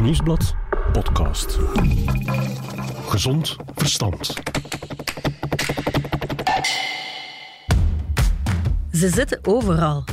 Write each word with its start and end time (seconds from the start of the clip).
Nieuwsblad 0.00 0.54
podcast. 0.92 1.58
Gezond 3.06 3.56
verstand. 3.74 4.34
Ze 8.92 9.08
zitten 9.08 9.38
overal. 9.42 10.04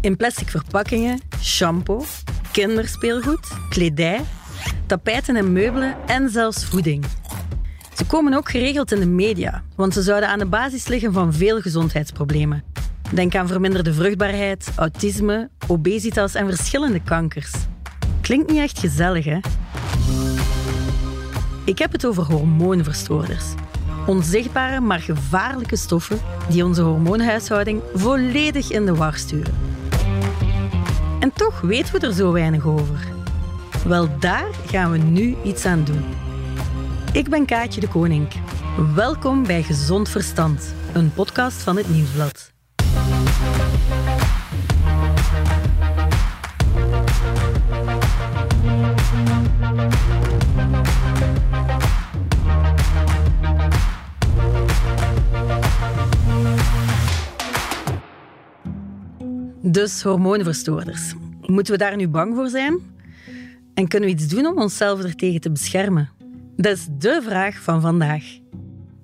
In 0.00 0.16
plastic 0.16 0.48
verpakkingen, 0.48 1.20
shampoo, 1.40 2.04
kinderspeelgoed, 2.52 3.48
kledij, 3.68 4.20
tapijten 4.86 5.36
en 5.36 5.52
meubelen 5.52 5.96
en 6.06 6.30
zelfs 6.30 6.64
voeding. 6.64 7.04
Ze 7.94 8.06
komen 8.06 8.34
ook 8.34 8.50
geregeld 8.50 8.92
in 8.92 9.00
de 9.00 9.06
media, 9.06 9.62
want 9.76 9.94
ze 9.94 10.02
zouden 10.02 10.28
aan 10.28 10.38
de 10.38 10.46
basis 10.46 10.86
liggen 10.86 11.12
van 11.12 11.32
veel 11.32 11.60
gezondheidsproblemen. 11.60 12.64
Denk 13.14 13.34
aan 13.34 13.48
verminderde 13.48 13.92
vruchtbaarheid, 13.92 14.72
autisme, 14.76 15.50
obesitas 15.66 16.34
en 16.34 16.46
verschillende 16.46 17.02
kankers. 17.02 17.52
Klinkt 18.30 18.50
niet 18.50 18.60
echt 18.60 18.78
gezellig, 18.78 19.24
hè? 19.24 19.38
Ik 21.64 21.78
heb 21.78 21.92
het 21.92 22.06
over 22.06 22.22
hormoonverstoorders. 22.22 23.44
Onzichtbare, 24.06 24.80
maar 24.80 25.00
gevaarlijke 25.00 25.76
stoffen 25.76 26.20
die 26.48 26.64
onze 26.64 26.82
hormoonhuishouding 26.82 27.82
volledig 27.94 28.70
in 28.70 28.86
de 28.86 28.94
war 28.94 29.14
sturen. 29.14 29.54
En 31.20 31.32
toch 31.32 31.60
weten 31.60 32.00
we 32.00 32.06
er 32.06 32.12
zo 32.12 32.32
weinig 32.32 32.66
over. 32.66 33.08
Wel, 33.86 34.18
daar 34.18 34.48
gaan 34.66 34.90
we 34.90 34.98
nu 34.98 35.36
iets 35.44 35.64
aan 35.64 35.84
doen. 35.84 36.04
Ik 37.12 37.28
ben 37.28 37.46
Kaatje 37.46 37.80
de 37.80 37.88
Koning. 37.88 38.28
Welkom 38.94 39.46
bij 39.46 39.62
Gezond 39.62 40.08
Verstand, 40.08 40.74
een 40.92 41.12
podcast 41.12 41.62
van 41.62 41.76
het 41.76 41.88
Nieuwsblad. 41.88 42.52
Dus 59.70 60.02
hormoonverstoorders. 60.02 61.14
Moeten 61.40 61.72
we 61.72 61.78
daar 61.78 61.96
nu 61.96 62.08
bang 62.08 62.34
voor 62.34 62.48
zijn? 62.48 62.78
En 63.74 63.88
kunnen 63.88 64.08
we 64.08 64.14
iets 64.14 64.28
doen 64.28 64.46
om 64.46 64.58
onszelf 64.58 65.02
ertegen 65.02 65.40
te 65.40 65.50
beschermen? 65.50 66.10
Dat 66.56 66.76
is 66.76 66.86
de 66.98 67.20
vraag 67.22 67.56
van 67.56 67.80
vandaag. 67.80 68.24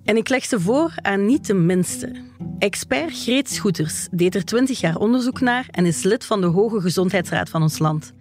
En 0.04 0.16
ik 0.16 0.28
leg 0.28 0.44
ze 0.44 0.60
voor 0.60 0.94
aan 1.02 1.26
niet 1.26 1.46
de 1.46 1.54
minste. 1.54 2.12
Expert 2.58 3.22
Greet 3.22 3.50
Schoeters 3.50 4.08
deed 4.10 4.34
er 4.34 4.44
20 4.44 4.80
jaar 4.80 4.96
onderzoek 4.96 5.40
naar 5.40 5.66
en 5.70 5.86
is 5.86 6.02
lid 6.02 6.24
van 6.24 6.40
de 6.40 6.46
Hoge 6.46 6.80
Gezondheidsraad 6.80 7.48
van 7.48 7.62
ons 7.62 7.78
land. 7.78 8.12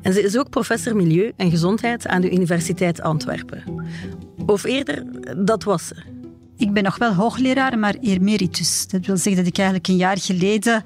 En 0.00 0.12
ze 0.12 0.22
is 0.22 0.38
ook 0.38 0.50
professor 0.50 0.96
Milieu 0.96 1.32
en 1.36 1.50
Gezondheid 1.50 2.06
aan 2.06 2.20
de 2.20 2.32
Universiteit 2.32 3.00
Antwerpen. 3.00 3.84
Of 4.46 4.64
eerder, 4.64 5.04
dat 5.46 5.62
was 5.64 5.86
ze. 5.86 6.11
Ik 6.62 6.72
ben 6.72 6.82
nog 6.82 6.98
wel 6.98 7.14
hoogleraar, 7.14 7.78
maar 7.78 7.94
emeritus. 8.00 8.86
Dat 8.88 9.06
wil 9.06 9.16
zeggen 9.16 9.36
dat 9.36 9.46
ik 9.46 9.58
eigenlijk 9.58 9.88
een 9.88 9.96
jaar 9.96 10.18
geleden 10.18 10.82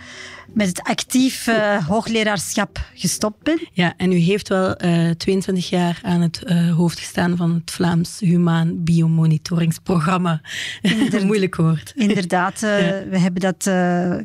met 0.54 0.68
het 0.68 0.82
actief 0.82 1.46
uh, 1.46 1.86
hoogleraarschap 1.86 2.90
gestopt 2.94 3.42
ben. 3.42 3.68
Ja, 3.72 3.94
en 3.96 4.12
u 4.12 4.16
heeft 4.16 4.48
wel 4.48 4.84
uh, 4.84 5.10
22 5.10 5.68
jaar 5.68 5.98
aan 6.02 6.20
het 6.20 6.42
uh, 6.44 6.74
hoofd 6.76 6.98
gestaan 6.98 7.36
van 7.36 7.54
het 7.54 7.70
Vlaams 7.70 8.20
Humaan 8.20 8.84
Biomonitoringsprogramma. 8.84 10.40
Moeilijk 11.24 11.56
woord. 11.56 11.92
Inderdaad, 11.96 12.60
ja. 12.60 13.02
we 13.10 13.18
hebben 13.18 13.40
dat 13.40 13.62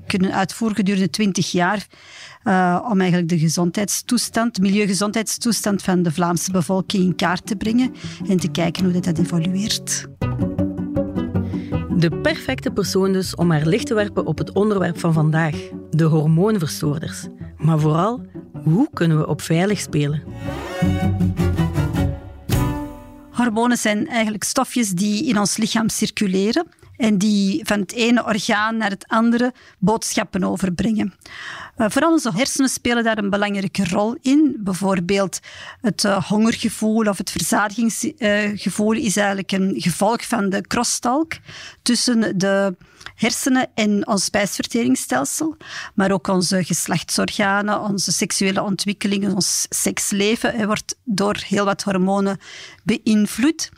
kunnen 0.08 0.33
uitvoeren 0.33 0.77
gedurende 0.77 1.09
20 1.09 1.52
jaar. 1.52 1.86
om 2.89 2.99
eigenlijk 2.99 3.30
de 3.30 3.39
gezondheidstoestand, 3.39 4.55
de 4.55 4.61
milieugezondheidstoestand 4.61 5.81
van 5.81 6.03
de 6.03 6.11
Vlaamse 6.11 6.52
bevolking 6.52 7.03
in 7.03 7.15
kaart 7.15 7.45
te 7.45 7.55
brengen 7.55 7.93
en 8.27 8.38
te 8.38 8.52
kijken 8.52 8.83
hoe 8.83 8.93
dat, 8.93 9.03
dat 9.03 9.17
evolueert. 9.17 10.08
De 11.97 12.20
perfecte 12.22 12.71
persoon 12.71 13.14
dus 13.14 13.36
om 13.36 13.52
haar 13.52 13.65
licht 13.65 13.86
te 13.86 13.93
werpen 13.93 14.26
op 14.26 14.38
het 14.38 14.52
onderwerp 14.52 14.99
van 14.99 15.14
vandaag, 15.14 15.55
de 15.89 16.04
hormoonverstoorders. 16.04 17.27
Maar 17.58 17.80
vooral, 17.80 18.21
hoe 18.64 18.89
kunnen 18.93 19.17
we 19.17 19.27
op 19.27 19.42
veilig 19.42 19.80
spelen? 19.80 20.23
Hormonen 23.32 23.77
zijn 23.77 24.08
eigenlijk 24.08 24.43
stofjes 24.43 24.89
die 24.89 25.27
in 25.27 25.39
ons 25.39 25.58
lichaam 25.58 25.89
circuleren 25.89 26.67
en 27.02 27.17
die 27.17 27.62
van 27.66 27.80
het 27.80 27.92
ene 27.92 28.26
orgaan 28.26 28.78
naar 28.78 28.89
het 28.89 29.08
andere 29.08 29.54
boodschappen 29.80 30.44
overbrengen. 30.44 31.14
Uh, 31.78 31.86
vooral 31.89 32.12
onze 32.12 32.32
hersenen 32.36 32.70
spelen 32.70 33.04
daar 33.04 33.17
een 33.17 33.30
belangrijke 33.30 33.88
rol 33.89 34.17
in. 34.22 34.56
Bijvoorbeeld 34.60 35.39
het 35.82 36.04
uh, 36.04 36.23
hongergevoel 36.23 37.06
of 37.06 37.17
het 37.17 37.32
verzadigingsgevoel 37.32 38.92
is 38.92 39.17
eigenlijk 39.17 39.52
een 39.52 39.73
gevolg 39.78 40.28
van 40.28 40.50
de 40.50 40.62
crosstalk 40.62 41.34
tussen 41.82 42.38
de 42.38 42.76
hersenen 43.16 43.70
en 43.73 44.08
ons 44.08 44.23
spijsverteringsstelsel, 44.23 45.58
maar 45.94 46.12
ook 46.12 46.28
onze 46.28 46.64
geslachtsorganen, 46.64 47.82
onze 47.82 48.12
seksuele 48.12 48.62
ontwikkeling, 48.62 49.33
ons 49.33 49.66
seksleven 49.70 50.66
wordt 50.66 50.95
door 51.04 51.38
heel 51.48 51.66
wat 51.66 51.83
hormonen 51.83 52.39
beïnvloed. 52.83 53.70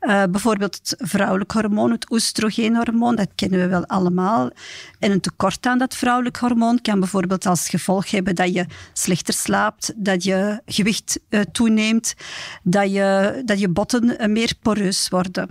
Uh, 0.00 0.22
bijvoorbeeld 0.30 0.74
het 0.74 0.94
vrouwelijk 0.98 1.52
hormoon, 1.52 1.90
het 1.90 2.10
oestrogeenhormoon, 2.10 3.16
dat 3.16 3.28
kennen 3.34 3.60
we 3.60 3.66
wel 3.66 3.86
allemaal. 3.86 4.50
En 4.98 5.10
een 5.10 5.20
tekort 5.20 5.66
aan 5.66 5.78
dat 5.78 5.96
vrouwelijk 5.96 6.36
hormoon 6.36 6.80
kan 6.80 7.00
bijvoorbeeld 7.00 7.46
als 7.46 7.68
gevolg 7.68 8.10
hebben 8.10 8.34
dat 8.34 8.54
je 8.54 8.66
slechter 8.92 9.34
slaapt, 9.34 9.92
dat 9.96 10.24
je 10.24 10.60
gewicht 10.66 11.20
uh, 11.28 11.40
toeneemt, 11.40 12.14
dat 12.62 12.92
je, 12.92 13.42
dat 13.44 13.60
je 13.60 13.68
botten 13.68 14.04
uh, 14.04 14.26
meer 14.26 14.52
poreus 14.62 15.08
worden. 15.08 15.50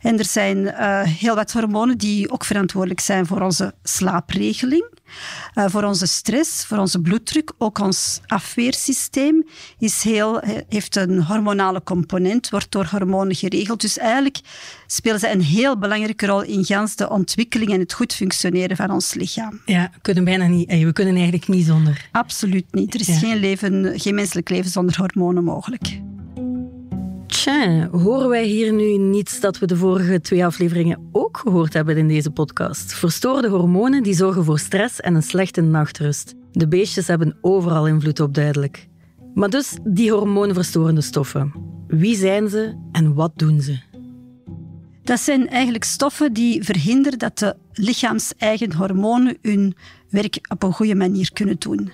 En 0.00 0.18
er 0.18 0.24
zijn 0.24 0.58
uh, 0.58 1.02
heel 1.02 1.34
wat 1.34 1.52
hormonen 1.52 1.98
die 1.98 2.30
ook 2.30 2.44
verantwoordelijk 2.44 3.00
zijn 3.00 3.26
voor 3.26 3.40
onze 3.40 3.74
slaapregeling, 3.82 4.84
uh, 5.54 5.64
voor 5.68 5.82
onze 5.82 6.06
stress, 6.06 6.64
voor 6.64 6.78
onze 6.78 7.00
bloeddruk. 7.00 7.52
Ook 7.58 7.78
ons 7.78 8.20
afweersysteem 8.26 9.46
is 9.78 10.02
heel, 10.02 10.40
heeft 10.68 10.96
een 10.96 11.22
hormonale 11.22 11.82
component, 11.82 12.50
wordt 12.50 12.70
door 12.70 12.86
hormonen 12.90 13.34
geregeld. 13.34 13.80
Dus 13.80 13.98
eigenlijk 13.98 14.40
spelen 14.86 15.20
ze 15.20 15.30
een 15.30 15.42
heel 15.42 15.78
belangrijke 15.78 16.26
rol 16.26 16.42
in 16.42 16.64
gans 16.64 16.96
de 16.96 17.10
ontwikkeling 17.10 17.72
en 17.72 17.80
het 17.80 17.92
goed 17.92 18.14
functioneren 18.14 18.76
van 18.76 18.90
ons 18.90 19.14
lichaam. 19.14 19.60
Ja, 19.66 19.90
we 19.94 20.00
kunnen 20.00 20.24
bijna 20.24 20.46
niet, 20.46 20.68
we 20.68 20.92
kunnen 20.92 21.14
eigenlijk 21.14 21.48
niet 21.48 21.66
zonder. 21.66 22.08
Absoluut 22.12 22.66
niet. 22.70 22.94
Er 22.94 23.00
is 23.00 23.06
ja. 23.06 23.18
geen, 23.18 23.36
leven, 23.36 24.00
geen 24.00 24.14
menselijk 24.14 24.48
leven 24.48 24.70
zonder 24.70 24.96
hormonen 24.96 25.44
mogelijk. 25.44 26.00
Horen 27.90 28.28
wij 28.28 28.44
hier 28.44 28.72
nu 28.72 28.96
niets 28.96 29.40
dat 29.40 29.58
we 29.58 29.66
de 29.66 29.76
vorige 29.76 30.20
twee 30.20 30.44
afleveringen 30.44 31.08
ook 31.12 31.36
gehoord 31.36 31.72
hebben 31.72 31.96
in 31.96 32.08
deze 32.08 32.30
podcast? 32.30 32.94
Verstoorde 32.94 33.48
hormonen 33.48 34.02
die 34.02 34.14
zorgen 34.14 34.44
voor 34.44 34.58
stress 34.58 35.00
en 35.00 35.14
een 35.14 35.22
slechte 35.22 35.60
nachtrust. 35.60 36.34
De 36.52 36.68
beestjes 36.68 37.06
hebben 37.06 37.36
overal 37.40 37.86
invloed 37.86 38.20
op, 38.20 38.34
duidelijk. 38.34 38.88
Maar 39.34 39.50
dus 39.50 39.76
die 39.82 40.12
hormoonverstorende 40.12 41.00
stoffen. 41.00 41.52
Wie 41.86 42.16
zijn 42.16 42.48
ze 42.48 42.76
en 42.92 43.14
wat 43.14 43.32
doen 43.34 43.60
ze? 43.60 43.78
Dat 45.02 45.20
zijn 45.20 45.48
eigenlijk 45.48 45.84
stoffen 45.84 46.32
die 46.32 46.64
verhinderen 46.64 47.18
dat 47.18 47.38
de 47.38 47.56
lichaams-eigen 47.72 48.72
hormonen 48.72 49.38
hun 49.40 49.74
werk 50.08 50.38
op 50.48 50.62
een 50.62 50.72
goede 50.72 50.94
manier 50.94 51.32
kunnen 51.32 51.58
doen. 51.58 51.92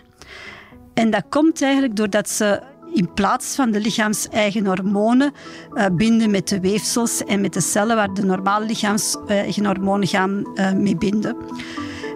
En 0.94 1.10
dat 1.10 1.24
komt 1.28 1.62
eigenlijk 1.62 1.96
doordat 1.96 2.28
ze 2.28 2.67
in 2.92 3.12
plaats 3.14 3.54
van 3.54 3.70
de 3.70 3.80
lichaams-eigen 3.80 4.66
hormonen 4.66 5.32
uh, 5.72 5.86
binden 5.92 6.30
met 6.30 6.48
de 6.48 6.60
weefsels 6.60 7.24
en 7.24 7.40
met 7.40 7.52
de 7.52 7.60
cellen 7.60 7.96
waar 7.96 8.14
de 8.14 8.24
normale 8.24 8.66
lichaams-eigen 8.66 9.66
hormonen 9.66 10.08
gaan 10.08 10.50
uh, 10.54 10.72
mee 10.72 10.96
binden. 10.96 11.36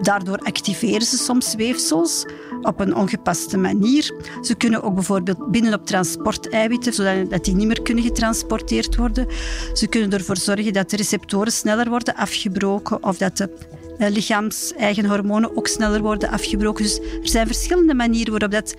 Daardoor 0.01 0.37
activeren 0.37 1.05
ze 1.05 1.17
soms 1.17 1.55
weefsels 1.55 2.25
op 2.61 2.79
een 2.79 2.95
ongepaste 2.95 3.57
manier. 3.57 4.15
Ze 4.41 4.55
kunnen 4.55 4.83
ook 4.83 4.93
bijvoorbeeld 4.93 5.51
binden 5.51 5.73
op 5.73 5.85
transporteiwitten, 5.85 6.93
zodat 6.93 7.45
die 7.45 7.55
niet 7.55 7.67
meer 7.67 7.81
kunnen 7.81 8.03
getransporteerd 8.03 8.95
worden. 8.95 9.27
Ze 9.73 9.87
kunnen 9.87 10.11
ervoor 10.11 10.37
zorgen 10.37 10.73
dat 10.73 10.89
de 10.89 10.95
receptoren 10.95 11.51
sneller 11.51 11.89
worden 11.89 12.15
afgebroken 12.15 13.03
of 13.03 13.17
dat 13.17 13.37
de 13.37 13.49
lichaams-eigen 13.97 15.05
hormonen 15.05 15.57
ook 15.57 15.67
sneller 15.67 16.01
worden 16.01 16.29
afgebroken. 16.29 16.83
Dus 16.83 16.99
er 16.99 17.29
zijn 17.29 17.47
verschillende 17.47 17.93
manieren 17.93 18.31
waarop 18.31 18.51
dat 18.51 18.75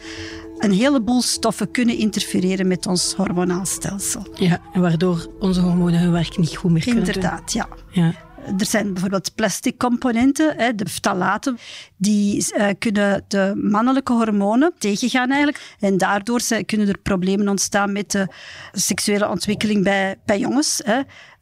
een 0.58 0.72
heleboel 0.72 1.22
stoffen 1.22 1.70
kunnen 1.70 1.99
interfereren 1.99 2.69
met 2.69 2.87
ons 2.87 3.14
hormonaal 3.16 3.66
stelsel. 3.66 4.26
Ja, 4.34 4.61
en 4.72 4.81
waardoor 4.81 5.26
onze 5.38 5.61
hormonen 5.61 6.00
hun 6.00 6.12
werk 6.12 6.38
niet 6.38 6.56
goed 6.56 6.70
meer 6.70 6.82
kunnen 6.82 7.05
Inderdaad, 7.06 7.52
doen. 7.52 7.62
Inderdaad, 7.62 7.82
ja. 7.93 8.02
ja. 8.02 8.32
Er 8.58 8.66
zijn 8.66 8.93
bijvoorbeeld 8.93 9.34
plastic 9.34 9.78
componenten, 9.78 10.76
de 10.76 10.88
ftalaten, 10.88 11.58
die 11.96 12.46
uh, 12.56 12.67
kunnen 12.78 13.25
de 13.28 13.52
mannelijke 13.62 14.12
hormonen 14.12 14.72
tegengaan 14.78 15.28
eigenlijk. 15.31 15.75
En 15.81 15.99
daardoor 15.99 16.40
kunnen 16.67 16.88
er 16.88 16.99
problemen 16.99 17.49
ontstaan 17.49 17.93
met 17.93 18.10
de 18.10 18.28
seksuele 18.72 19.28
ontwikkeling 19.28 19.84
bij, 19.84 20.17
bij 20.25 20.38
jongens. 20.38 20.82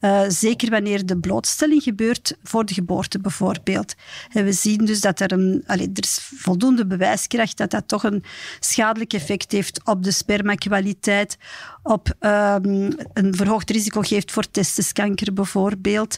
Uh, 0.03 0.21
zeker 0.27 0.69
wanneer 0.69 1.05
de 1.05 1.17
blootstelling 1.17 1.83
gebeurt 1.83 2.37
voor 2.43 2.65
de 2.65 2.73
geboorte 2.73 3.19
bijvoorbeeld. 3.19 3.95
En 4.31 4.45
we 4.45 4.51
zien 4.51 4.85
dus 4.85 5.01
dat 5.01 5.19
er 5.19 5.31
een, 5.31 5.63
allee, 5.67 5.89
er 5.93 6.03
is 6.03 6.29
voldoende 6.35 6.85
bewijskracht 6.85 7.57
dat 7.57 7.71
dat 7.71 7.87
toch 7.87 8.03
een 8.03 8.23
schadelijk 8.59 9.13
effect 9.13 9.51
heeft 9.51 9.81
op 9.83 10.03
de 10.03 10.11
spermakwaliteit, 10.11 11.37
op 11.83 12.13
um, 12.19 12.95
een 13.13 13.35
verhoogd 13.35 13.69
risico 13.69 14.01
geeft 14.01 14.31
voor 14.31 14.51
testiskanker 14.51 15.33
bijvoorbeeld. 15.33 16.17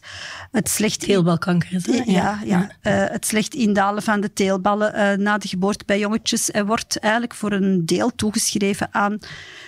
Het 0.52 0.70
slecht 0.70 1.00
teelbalkanker 1.00 1.74
is 1.74 1.86
Ja, 1.86 2.04
ja, 2.06 2.40
ja. 2.46 2.60
Uh, 2.62 3.12
het 3.12 3.26
slecht 3.26 3.54
indalen 3.54 4.04
van 4.04 4.22
de 4.22 4.34
teelballen 4.34 4.96
uh, 4.96 5.14
na 5.26 5.38
de 5.38 5.48
geboorte 5.48 5.86
bij 5.86 6.00
jongetjes 6.00 6.50
uh, 6.50 6.62
wordt 6.62 7.00
eigenlijk 7.00 7.34
voor 7.34 7.52
een 7.52 7.86
deel 7.86 8.12
toegeschreven 8.16 8.88
aan 8.92 9.20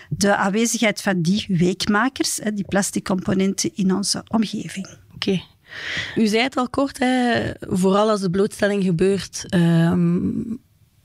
de 0.10 0.36
aanwezigheid 0.36 1.02
van 1.02 1.22
die 1.22 1.46
weekmakers, 1.48 2.40
die 2.54 2.66
plastic 2.68 3.04
componenten 3.04 3.72
in 3.75 3.92
omgeving. 4.27 4.88
Oké. 5.15 5.42
U 6.15 6.27
zei 6.27 6.44
het 6.44 6.56
al 6.56 6.69
kort, 6.69 7.00
hè, 7.00 7.42
vooral 7.59 8.09
als 8.09 8.21
de 8.21 8.30
blootstelling 8.30 8.83
gebeurt 8.83 9.45
um, 9.56 10.59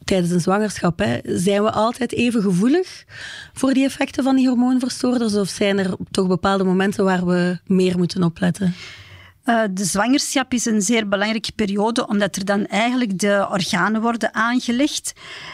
tijdens 0.05 0.31
een 0.31 0.41
zwangerschap. 0.41 0.99
Hè, 0.99 1.19
zijn 1.23 1.63
we 1.63 1.71
altijd 1.71 2.13
even 2.13 2.43
gevoelig 2.43 3.05
voor 3.53 3.73
die 3.73 3.85
effecten 3.85 4.25
van 4.25 4.37
die 4.37 4.49
hormoonverstoorders? 4.49 5.35
Of 5.35 5.49
zijn 5.49 5.79
er 5.79 5.97
toch 6.11 6.27
bepaalde 6.27 6.65
momenten 6.65 7.05
waar 7.05 7.27
we 7.27 7.59
meer 7.67 7.99
moeten 7.99 8.23
opletten? 8.23 8.75
Uh, 9.45 9.63
de 9.71 9.85
zwangerschap 9.85 10.53
is 10.53 10.65
een 10.65 10.83
zeer 10.83 11.09
belangrijke 11.09 11.53
periode, 11.53 12.07
omdat 12.07 12.37
er 12.37 12.45
dan 12.45 12.67
eigenlijk 12.67 13.19
de 13.19 13.47
organen 13.51 14.01
worden 14.01 14.35
aangelegd. 14.35 15.13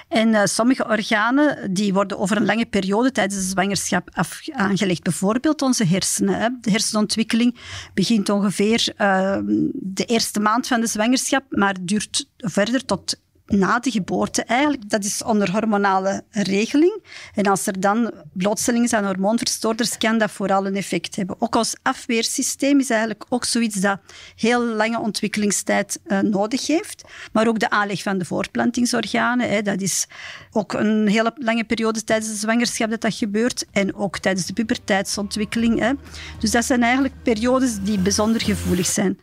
En 0.08 0.28
uh, 0.28 0.44
sommige 0.44 0.86
organen 0.86 1.74
die 1.74 1.92
worden 1.92 2.18
over 2.18 2.36
een 2.36 2.44
lange 2.44 2.66
periode 2.66 3.12
tijdens 3.12 3.40
de 3.40 3.48
zwangerschap 3.48 4.08
af, 4.12 4.40
aangelegd. 4.52 5.02
Bijvoorbeeld 5.02 5.62
onze 5.62 5.84
hersenen. 5.84 6.34
Hè. 6.34 6.48
De 6.60 6.70
hersenontwikkeling 6.70 7.56
begint 7.94 8.28
ongeveer 8.28 8.94
uh, 8.98 9.38
de 9.74 10.04
eerste 10.04 10.40
maand 10.40 10.66
van 10.66 10.80
de 10.80 10.86
zwangerschap, 10.86 11.44
maar 11.48 11.76
duurt 11.80 12.26
verder 12.36 12.84
tot 12.84 13.20
na 13.48 13.78
de 13.78 13.90
geboorte 13.90 14.42
eigenlijk. 14.42 14.90
Dat 14.90 15.04
is 15.04 15.22
onder 15.22 15.50
hormonale 15.50 16.22
regeling. 16.30 17.02
En 17.34 17.44
als 17.44 17.66
er 17.66 17.80
dan 17.80 18.12
blootstelling 18.32 18.88
zijn 18.88 19.04
aan 19.04 19.10
hormoonverstoorders, 19.10 19.98
kan 19.98 20.18
dat 20.18 20.30
vooral 20.30 20.66
een 20.66 20.76
effect 20.76 21.16
hebben. 21.16 21.36
Ook 21.38 21.54
ons 21.54 21.76
afweersysteem 21.82 22.78
is 22.78 22.90
eigenlijk 22.90 23.24
ook 23.28 23.44
zoiets 23.44 23.76
dat 23.76 24.00
heel 24.36 24.64
lange 24.64 25.00
ontwikkelingstijd 25.00 26.00
uh, 26.06 26.20
nodig 26.20 26.66
heeft. 26.66 27.04
Maar 27.32 27.48
ook 27.48 27.58
de 27.58 27.70
aanleg 27.70 28.02
van 28.02 28.18
de 28.18 28.24
voortplantingsorganen, 28.24 29.48
hè, 29.48 29.62
dat 29.62 29.80
is 29.80 30.06
ook 30.52 30.72
een 30.72 31.08
hele 31.08 31.32
lange 31.34 31.64
periode 31.64 32.04
tijdens 32.04 32.30
de 32.30 32.36
zwangerschap 32.36 32.90
dat 32.90 33.00
dat 33.00 33.14
gebeurt. 33.14 33.66
En 33.72 33.94
ook 33.94 34.18
tijdens 34.18 34.46
de 34.46 34.52
puberteitsontwikkeling. 34.52 35.78
Hè. 35.78 35.92
Dus 36.38 36.50
dat 36.50 36.64
zijn 36.64 36.82
eigenlijk 36.82 37.14
periodes 37.22 37.78
die 37.82 37.98
bijzonder 37.98 38.42
gevoelig 38.42 38.86
zijn. 38.86 39.18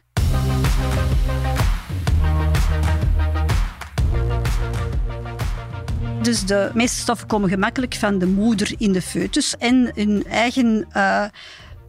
Dus 6.25 6.45
de 6.45 6.72
meeste 6.74 7.00
stoffen 7.00 7.27
komen 7.27 7.50
gemakkelijk 7.50 7.95
van 7.95 8.19
de 8.19 8.25
moeder 8.25 8.74
in 8.77 8.92
de 8.92 9.01
foetus. 9.01 9.57
En 9.57 9.92
hun 9.95 10.25
eigen 10.30 10.88
uh, 10.94 11.25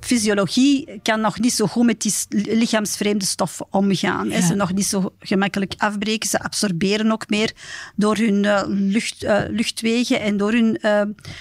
fysiologie 0.01 1.01
kan 1.03 1.21
nog 1.21 1.39
niet 1.39 1.53
zo 1.53 1.67
goed 1.67 1.85
met 1.85 2.01
die 2.01 2.13
lichaamsvreemde 2.29 3.25
stoffen 3.25 3.67
omgaan. 3.71 4.29
Ja. 4.29 4.41
Ze 4.41 4.55
nog 4.55 4.73
niet 4.73 4.87
zo 4.87 5.13
gemakkelijk 5.21 5.75
afbreken. 5.77 6.29
Ze 6.29 6.39
absorberen 6.41 7.13
ook 7.13 7.29
meer 7.29 7.53
door 7.95 8.17
hun 8.17 8.45
uh, 8.45 8.63
lucht, 8.67 9.25
uh, 9.25 9.39
luchtwegen 9.49 10.21
en 10.21 10.37
door 10.37 10.53
hun, 10.53 10.79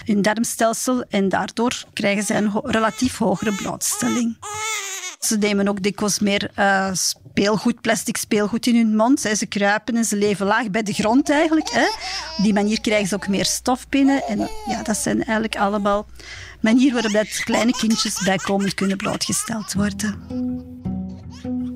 hun 0.06 0.21
darmstelsel. 0.21 1.03
En 1.09 1.30
daardoor 1.30 1.83
krijgen 1.94 2.24
ze 2.24 2.33
een 2.33 2.47
ho 2.47 2.62
relatief 2.63 3.18
hogere 3.18 3.51
blootstelling. 3.51 4.38
Ze 5.25 5.38
nemen 5.38 5.68
ook 5.68 5.81
dikwijls 5.81 6.19
meer 6.19 6.51
uh, 6.60 6.89
speelgoed, 6.94 7.81
plastic 7.81 8.18
speelgoed 8.18 8.68
in 8.68 8.75
hun 8.75 8.95
mond. 8.95 9.19
Ze 9.19 9.45
kruipen 9.45 9.95
en 9.95 10.06
ze 10.06 10.16
leven 10.16 10.45
laag 10.45 10.69
bij 10.69 10.83
de 10.83 10.94
grond 10.94 11.30
eigenlijk. 11.30 11.69
Hè. 11.69 11.86
Op 12.38 12.44
die 12.44 12.54
manier 12.54 12.81
krijgen 12.81 13.07
ze 13.07 13.16
ook 13.16 13.27
meer 13.27 13.45
stof 13.45 13.89
binnen. 13.89 14.24
En 14.24 14.50
ja, 14.68 14.83
dat 14.83 14.98
zijn 14.98 15.18
eigenlijk 15.18 15.56
allemaal 15.56 16.06
manieren 16.62 17.12
waarop 17.12 17.31
kleine 17.44 17.72
kindjes 17.72 18.24
bijkomend 18.24 18.74
kunnen 18.74 18.98
blootgesteld 18.98 19.74
worden. 19.74 20.24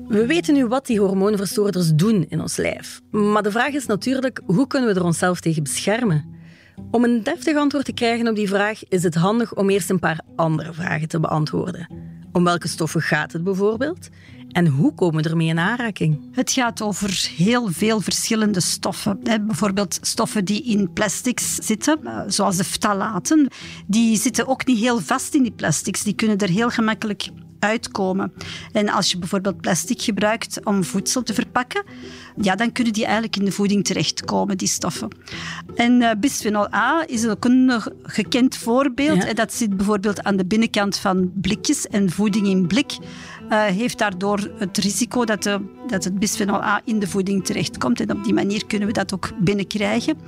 We 0.08 0.26
weten 0.26 0.54
nu 0.54 0.66
wat 0.66 0.86
die 0.86 1.00
hormoonverstoorders 1.00 1.94
doen 1.94 2.26
in 2.28 2.40
ons 2.40 2.56
lijf. 2.56 3.00
Maar 3.10 3.42
de 3.42 3.50
vraag 3.50 3.72
is 3.72 3.86
natuurlijk, 3.86 4.40
hoe 4.46 4.66
kunnen 4.66 4.88
we 4.94 5.00
er 5.00 5.04
onszelf 5.04 5.40
tegen 5.40 5.62
beschermen? 5.62 6.38
Om 6.90 7.04
een 7.04 7.22
deftig 7.22 7.56
antwoord 7.56 7.84
te 7.84 7.92
krijgen 7.92 8.28
op 8.28 8.34
die 8.34 8.48
vraag 8.48 8.88
is 8.88 9.02
het 9.02 9.14
handig 9.14 9.54
om 9.54 9.70
eerst 9.70 9.90
een 9.90 9.98
paar 9.98 10.20
andere 10.36 10.72
vragen 10.72 11.08
te 11.08 11.20
beantwoorden. 11.20 11.88
Om 12.32 12.44
welke 12.44 12.68
stoffen 12.68 13.02
gaat 13.02 13.32
het 13.32 13.44
bijvoorbeeld? 13.44 14.08
En 14.50 14.66
hoe 14.66 14.94
komen 14.94 15.22
we 15.22 15.28
ermee 15.28 15.48
in 15.48 15.58
aanraking? 15.58 16.28
Het 16.32 16.50
gaat 16.50 16.82
over 16.82 17.30
heel 17.36 17.68
veel 17.68 18.00
verschillende 18.00 18.60
stoffen. 18.60 19.20
Bijvoorbeeld 19.22 19.98
stoffen 20.02 20.44
die 20.44 20.62
in 20.62 20.92
plastics 20.92 21.54
zitten, 21.54 22.06
eh, 22.06 22.20
zoals 22.26 22.56
de 22.56 22.64
ftalaten. 22.64 23.48
Die 23.86 24.16
zitten 24.16 24.46
ook 24.46 24.66
niet 24.66 24.78
heel 24.78 25.00
vast 25.00 25.34
in 25.34 25.42
die 25.42 25.52
plastics. 25.52 26.02
Die 26.02 26.14
kunnen 26.14 26.38
er 26.38 26.48
heel 26.48 26.70
gemakkelijk 26.70 27.28
uitkomen. 27.60 28.32
En 28.72 28.88
als 28.88 29.10
je 29.10 29.18
bijvoorbeeld 29.18 29.60
plastic 29.60 30.02
gebruikt 30.02 30.60
om 30.64 30.84
voedsel 30.84 31.22
te 31.22 31.34
verpakken, 31.34 31.84
ja, 32.40 32.54
dan 32.54 32.72
kunnen 32.72 32.92
die 32.92 33.04
eigenlijk 33.04 33.36
in 33.36 33.44
de 33.44 33.52
voeding 33.52 33.84
terechtkomen, 33.84 34.58
die 34.58 34.68
stoffen. 34.68 35.08
En 35.74 36.00
uh, 36.00 36.10
bisphenol 36.18 36.74
A 36.74 37.04
is 37.06 37.26
ook 37.26 37.44
een 37.44 37.82
gekend 38.02 38.56
voorbeeld. 38.56 39.24
En 39.24 39.34
dat 39.34 39.52
zit 39.52 39.76
bijvoorbeeld 39.76 40.22
aan 40.22 40.36
de 40.36 40.44
binnenkant 40.44 40.96
van 40.96 41.32
blikjes 41.34 41.86
en 41.86 42.10
voeding 42.10 42.46
in 42.46 42.66
blik. 42.66 42.96
Uh, 43.50 43.64
heeft 43.64 43.98
daardoor 43.98 44.50
het 44.58 44.78
risico 44.78 45.24
dat, 45.24 45.42
de, 45.42 45.60
dat 45.86 46.04
het 46.04 46.18
bisphenol 46.18 46.62
A 46.62 46.80
in 46.84 46.98
de 46.98 47.06
voeding 47.06 47.44
terechtkomt. 47.44 48.00
En 48.00 48.12
op 48.12 48.24
die 48.24 48.34
manier 48.34 48.66
kunnen 48.66 48.88
we 48.88 48.94
dat 48.94 49.14
ook 49.14 49.30
binnenkrijgen. 49.38 50.18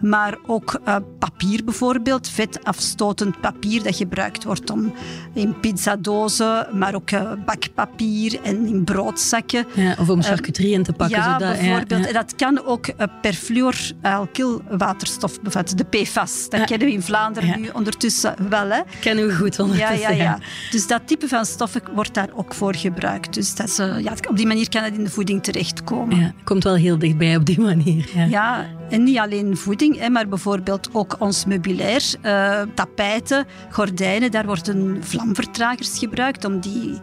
Maar 0.00 0.38
ook 0.46 0.80
uh, 0.88 0.96
papier 1.18 1.64
bijvoorbeeld, 1.64 2.28
vetafstotend 2.28 3.40
papier 3.40 3.82
dat 3.82 3.96
gebruikt 3.96 4.44
wordt 4.44 4.70
om 4.70 4.92
in 5.34 5.60
pizzadozen, 5.60 6.66
maar 6.72 6.94
ook 6.94 7.10
uh, 7.10 7.32
bakpapier 7.46 8.40
en 8.42 8.66
in 8.66 8.84
broodzakken. 8.84 9.66
Ja, 9.74 9.96
of 9.98 10.08
om 10.08 10.22
charcuterie 10.22 10.72
in 10.72 10.82
te 10.82 10.92
pakken. 10.92 11.18
Ja, 11.18 11.38
zodat, 11.38 11.58
bijvoorbeeld. 11.58 12.00
Ja, 12.00 12.06
En 12.08 12.14
dat 12.14 12.34
kan 12.34 12.64
ook 12.64 12.86
perfluoralkylwaterstof 13.22 15.40
bevatten, 15.40 15.76
de 15.76 15.84
PFAS. 15.84 16.48
Dat 16.48 16.64
kennen 16.64 16.88
we 16.88 16.92
in 16.92 17.02
Vlaanderen 17.02 17.60
nu 17.60 17.68
ondertussen 17.72 18.34
wel. 18.48 18.70
Hè? 18.70 18.80
Kennen 19.00 19.26
we 19.26 19.34
goed 19.34 19.58
ondertussen. 19.58 20.00
Ja, 20.00 20.10
ja, 20.10 20.22
ja. 20.22 20.38
Dus 20.70 20.86
dat 20.86 21.00
type 21.04 21.28
van 21.28 21.44
stoffen 21.44 21.82
wordt 21.94 22.14
daar 22.14 22.28
ook 22.34 22.54
voor 22.60 22.74
gebruikt. 22.74 23.34
Dus 23.34 23.54
dat 23.54 23.68
is, 23.68 23.76
ja, 23.76 24.12
op 24.28 24.36
die 24.36 24.46
manier 24.46 24.68
kan 24.68 24.82
het 24.82 24.94
in 24.94 25.04
de 25.04 25.10
voeding 25.10 25.42
terechtkomen. 25.42 26.16
Ja, 26.18 26.32
komt 26.44 26.64
wel 26.64 26.74
heel 26.74 26.98
dichtbij 26.98 27.36
op 27.36 27.44
die 27.44 27.60
manier. 27.60 28.10
Ja, 28.14 28.24
ja 28.24 28.66
en 28.90 29.02
niet 29.02 29.18
alleen 29.18 29.56
voeding, 29.56 29.98
hè, 29.98 30.08
maar 30.08 30.28
bijvoorbeeld 30.28 30.88
ook 30.92 31.16
ons 31.18 31.44
meubilair, 31.44 32.14
uh, 32.22 32.60
tapijten, 32.74 33.46
gordijnen. 33.70 34.30
Daar 34.30 34.46
worden 34.46 35.04
vlamvertragers 35.04 35.98
gebruikt 35.98 36.44
om 36.44 36.60
die 36.60 37.00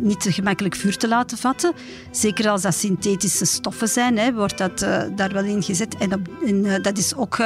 niet 0.00 0.20
te 0.20 0.32
gemakkelijk 0.32 0.74
vuur 0.74 0.96
te 0.96 1.08
laten 1.08 1.38
vatten. 1.38 1.72
Zeker 2.10 2.48
als 2.48 2.62
dat 2.62 2.74
synthetische 2.74 3.44
stoffen 3.44 3.88
zijn, 3.88 4.18
hè, 4.18 4.32
wordt 4.32 4.58
dat 4.58 4.82
uh, 4.82 5.02
daar 5.16 5.32
wel 5.32 5.44
in 5.44 5.62
gezet. 5.62 5.96
En, 5.96 6.14
op, 6.14 6.28
en 6.46 6.64
uh, 6.64 6.82
dat 6.82 6.98
is 6.98 7.16
ook 7.16 7.38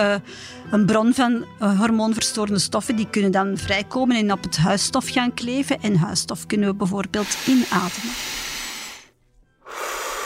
een 0.70 0.86
bron 0.86 1.14
van 1.14 1.44
hormoonverstorende 1.58 2.58
stoffen. 2.58 2.96
Die 2.96 3.10
kunnen 3.10 3.30
dan 3.30 3.56
vrijkomen 3.56 4.16
en 4.16 4.32
op 4.32 4.42
het 4.42 4.56
huisstof 4.56 5.08
gaan 5.08 5.34
kleven. 5.34 5.80
En 5.80 5.96
huisstof 5.96 6.46
kunnen 6.46 6.68
we 6.68 6.74
bijvoorbeeld 6.74 7.36
inademen. 7.46 8.12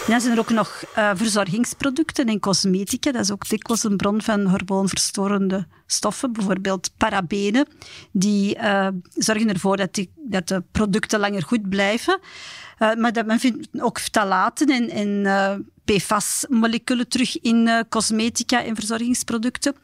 dan 0.07 0.21
zijn 0.21 0.33
er 0.33 0.39
ook 0.39 0.51
nog 0.51 0.85
uh, 0.99 1.11
verzorgingsproducten 1.15 2.27
en 2.27 2.41
cosmetica. 2.41 3.13
Dat 3.13 3.23
is 3.23 3.31
ook 3.31 3.49
dikwijls 3.49 3.85
een 3.85 3.97
bron 3.97 4.23
van 4.23 4.47
hormoonverstorende 4.47 5.67
stoffen. 5.87 6.33
Bijvoorbeeld 6.33 6.91
parabenen. 6.97 7.67
Die 8.13 8.57
uh, 8.57 8.89
zorgen 9.15 9.49
ervoor 9.49 9.77
dat, 9.77 9.95
die, 9.95 10.13
dat 10.17 10.49
de 10.49 10.63
producten 10.73 11.21
langer 11.21 11.43
goed 11.43 11.69
blijven. 11.69 12.19
Maar 12.99 13.13
dat, 13.13 13.27
men 13.27 13.41
vindt 13.41 13.69
ook 13.81 14.01
ftalaten 14.01 14.69
en, 14.69 14.91
en 14.91 15.27
PFAS-moleculen 15.93 17.09
terug 17.09 17.41
in 17.41 17.85
cosmetica 17.89 18.65
en 18.65 18.75
verzorgingsproducten 18.75 19.75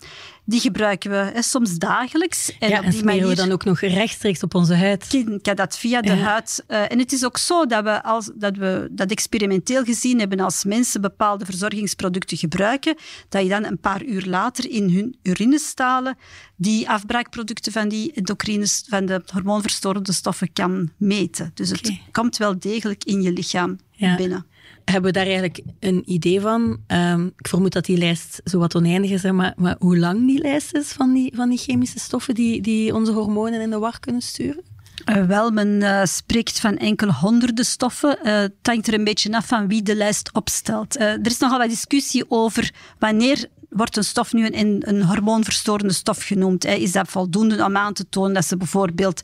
die 0.46 0.60
gebruiken 0.60 1.10
we 1.10 1.16
hè, 1.16 1.42
soms 1.42 1.78
dagelijks. 1.78 2.56
En, 2.58 2.68
ja, 2.68 2.80
op 2.80 2.90
die 2.90 3.04
manier 3.04 3.26
we 3.26 3.34
dan 3.34 3.52
ook 3.52 3.64
nog 3.64 3.80
rechtstreeks 3.80 4.42
op 4.42 4.54
onze 4.54 4.75
huid. 4.75 5.25
Kan 5.42 5.54
dat 5.56 5.78
via 5.78 6.00
de 6.00 6.12
huid. 6.12 6.64
Uh, 6.68 6.90
en 6.92 6.98
het 6.98 7.12
is 7.12 7.25
ook 7.25 7.38
zo 7.38 7.66
dat 7.66 7.84
we, 7.84 8.02
als, 8.02 8.30
dat 8.34 8.56
we 8.56 8.88
dat 8.90 9.10
experimenteel 9.10 9.84
gezien 9.84 10.18
hebben 10.18 10.40
als 10.40 10.64
mensen 10.64 11.00
bepaalde 11.00 11.44
verzorgingsproducten 11.44 12.36
gebruiken, 12.36 12.96
dat 13.28 13.42
je 13.42 13.48
dan 13.48 13.64
een 13.64 13.78
paar 13.78 14.04
uur 14.04 14.25
later 14.26 14.70
in 14.70 14.90
hun 14.90 15.18
urinestalen 15.22 16.16
die 16.56 16.88
afbraakproducten 16.88 17.72
van 17.72 17.88
die 17.88 18.12
endocrines, 18.12 18.84
van 18.88 19.06
de 19.06 19.22
hormoonverstorende 19.32 20.12
stoffen 20.12 20.52
kan 20.52 20.90
meten. 20.96 21.50
Dus 21.54 21.70
het 21.70 21.92
komt 22.12 22.36
wel 22.36 22.58
degelijk 22.58 23.04
in 23.04 23.22
je 23.22 23.32
lichaam 23.32 23.78
binnen 24.16 24.46
hebben 24.85 25.12
we 25.12 25.18
daar 25.18 25.26
eigenlijk 25.26 25.61
een 25.80 26.02
idee 26.06 26.40
van? 26.40 26.78
Um, 26.87 27.32
ik 27.37 27.49
vermoed 27.49 27.73
dat 27.73 27.85
die 27.85 27.99
lijst 27.99 28.40
zo 28.44 28.58
wat 28.58 28.75
oneindig 28.75 29.11
is, 29.11 29.23
maar, 29.23 29.54
maar, 29.56 29.76
hoe 29.78 29.99
lang 29.99 30.26
die 30.26 30.38
lijst 30.38 30.75
is 30.75 30.92
van 30.92 31.12
die, 31.12 31.32
van 31.37 31.49
die 31.49 31.58
chemische 31.58 31.99
stoffen 31.99 32.35
die, 32.35 32.62
die 32.62 32.94
onze 32.94 33.12
hormonen 33.12 33.61
in 33.61 33.70
de 33.70 33.78
war 33.78 34.00
kunnen 34.00 34.23
sturen? 34.23 34.62
Uh, 35.04 35.25
wel, 35.25 35.50
men 35.50 35.68
uh, 35.68 36.04
spreekt 36.04 36.61
van 36.61 36.76
enkele 36.76 37.12
honderden 37.12 37.64
stoffen. 37.64 38.18
Uh, 38.25 38.32
het 38.32 38.52
hangt 38.62 38.87
er 38.87 38.94
een 38.94 39.04
beetje 39.04 39.32
af 39.32 39.46
van 39.46 39.68
wie 39.68 39.82
de 39.82 39.96
lijst 39.96 40.30
opstelt. 40.32 40.99
er 40.99 41.26
is 41.26 41.38
nogal 41.38 41.58
wat 41.58 41.68
discussie 41.68 42.25
over 42.28 42.70
wanneer 42.99 43.46
wordt 43.70 43.96
een 43.96 44.04
stof 44.04 44.32
nu 44.32 44.46
een, 44.50 44.82
een 44.88 45.02
hormoonverstorende 45.02 45.92
stof 45.92 46.23
genoemd? 46.23 46.62
Hè? 46.62 46.73
Is 46.73 46.92
dat 46.92 47.08
voldoende 47.08 47.64
om 47.64 47.76
aan 47.76 47.92
te 47.92 48.08
tonen 48.08 48.35
dat 48.35 48.44
ze 48.44 48.56
bijvoorbeeld 48.56 49.23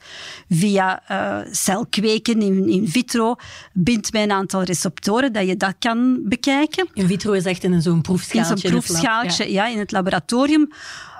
via 0.48 1.02
uh, 1.10 1.52
celkweken 1.52 2.42
in, 2.42 2.68
in 2.68 2.88
vitro 2.88 3.34
bindt 3.72 4.10
bij 4.10 4.22
een 4.22 4.32
aantal 4.32 4.62
receptoren, 4.62 5.32
dat 5.32 5.46
je 5.46 5.56
dat 5.56 5.74
kan 5.78 6.20
bekijken? 6.24 6.88
In 6.92 7.06
vitro 7.06 7.32
is 7.32 7.44
echt 7.44 7.64
in 7.64 7.82
zo'n 7.82 8.00
proefschaaltje. 8.00 8.54
In 8.54 8.60
zo'n 8.60 8.70
proefschaaltje, 8.70 9.52
ja. 9.52 9.64
ja, 9.64 9.72
in 9.72 9.78
het 9.78 9.92
laboratorium. 9.92 10.70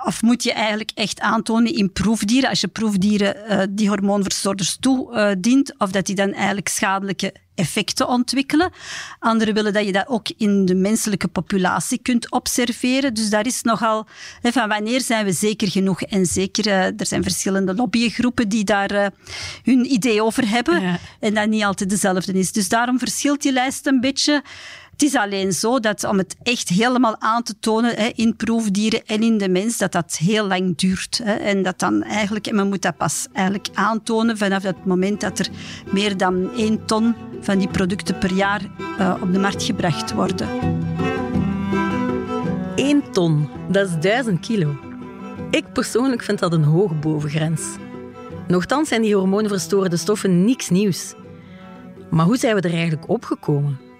Of 0.05 0.21
moet 0.21 0.43
je 0.43 0.53
eigenlijk 0.53 0.91
echt 0.93 1.19
aantonen 1.19 1.73
in 1.73 1.91
proefdieren, 1.91 2.49
als 2.49 2.61
je 2.61 2.67
proefdieren 2.67 3.35
uh, 3.49 3.61
die 3.69 3.87
hormoonverstoorders 3.87 4.77
toedient, 4.79 5.69
uh, 5.69 5.75
of 5.77 5.91
dat 5.91 6.05
die 6.05 6.15
dan 6.15 6.33
eigenlijk 6.33 6.67
schadelijke 6.67 7.33
effecten 7.55 8.07
ontwikkelen. 8.07 8.71
Anderen 9.19 9.53
willen 9.53 9.73
dat 9.73 9.85
je 9.85 9.91
dat 9.91 10.07
ook 10.07 10.29
in 10.37 10.65
de 10.65 10.75
menselijke 10.75 11.27
populatie 11.27 11.99
kunt 12.01 12.31
observeren. 12.31 13.13
Dus 13.13 13.29
daar 13.29 13.45
is 13.45 13.61
nogal 13.61 14.07
hè, 14.41 14.51
van 14.51 14.67
wanneer 14.67 15.01
zijn 15.01 15.25
we 15.25 15.31
zeker 15.31 15.71
genoeg. 15.71 16.01
En 16.01 16.25
zeker, 16.25 16.67
uh, 16.67 16.85
er 16.85 17.05
zijn 17.05 17.23
verschillende 17.23 17.75
lobbygroepen 17.75 18.49
die 18.49 18.63
daar 18.63 18.93
uh, 18.93 19.05
hun 19.63 19.93
idee 19.93 20.23
over 20.23 20.49
hebben. 20.49 20.81
Ja. 20.81 20.99
En 21.19 21.33
dat 21.33 21.47
niet 21.47 21.63
altijd 21.63 21.89
dezelfde 21.89 22.33
is. 22.33 22.51
Dus 22.51 22.69
daarom 22.69 22.99
verschilt 22.99 23.41
die 23.41 23.51
lijst 23.51 23.87
een 23.87 23.99
beetje. 23.99 24.43
Het 24.93 25.01
is 25.01 25.15
alleen 25.15 25.53
zo 25.53 25.79
dat 25.79 26.03
om 26.03 26.17
het 26.17 26.35
echt 26.43 26.69
helemaal 26.69 27.15
aan 27.19 27.43
te 27.43 27.55
tonen 27.59 27.95
hè, 27.95 28.09
in 28.15 28.35
proefdieren 28.35 29.05
en 29.05 29.23
in 29.23 29.37
de 29.37 29.49
mens, 29.49 29.77
dat 29.77 29.91
dat 29.91 30.17
heel 30.17 30.47
lang 30.47 30.77
duurt. 30.77 31.21
Hè, 31.23 31.33
en 31.33 31.63
dat 31.63 31.79
dan 31.79 32.03
eigenlijk, 32.03 32.47
en 32.47 32.55
men 32.55 32.67
moet 32.67 32.81
dat 32.81 32.97
pas 32.97 33.27
eigenlijk 33.31 33.67
aantonen 33.73 34.37
vanaf 34.37 34.63
het 34.63 34.85
moment 34.85 35.21
dat 35.21 35.39
er 35.39 35.49
meer 35.91 36.17
dan 36.17 36.49
één 36.55 36.85
ton 36.85 37.15
van 37.41 37.57
die 37.57 37.67
producten 37.67 38.17
per 38.17 38.33
jaar 38.33 38.61
uh, 38.99 39.15
op 39.21 39.33
de 39.33 39.39
markt 39.39 39.63
gebracht 39.63 40.13
worden. 40.13 40.47
Eén 42.75 43.03
ton, 43.11 43.49
dat 43.71 43.87
is 43.87 43.99
duizend 43.99 44.39
kilo. 44.39 44.75
Ik 45.49 45.73
persoonlijk 45.73 46.23
vind 46.23 46.39
dat 46.39 46.53
een 46.53 46.63
hoge 46.63 46.93
bovengrens. 46.93 47.61
Nochtans 48.47 48.89
zijn 48.89 49.01
die 49.01 49.15
hormoonverstoorde 49.15 49.97
stoffen 49.97 50.45
niks 50.45 50.69
nieuws. 50.69 51.13
Maar 52.09 52.25
hoe 52.25 52.37
zijn 52.37 52.55
we 52.55 52.61
er 52.61 52.73
eigenlijk 52.73 53.09
opgekomen? 53.09 53.91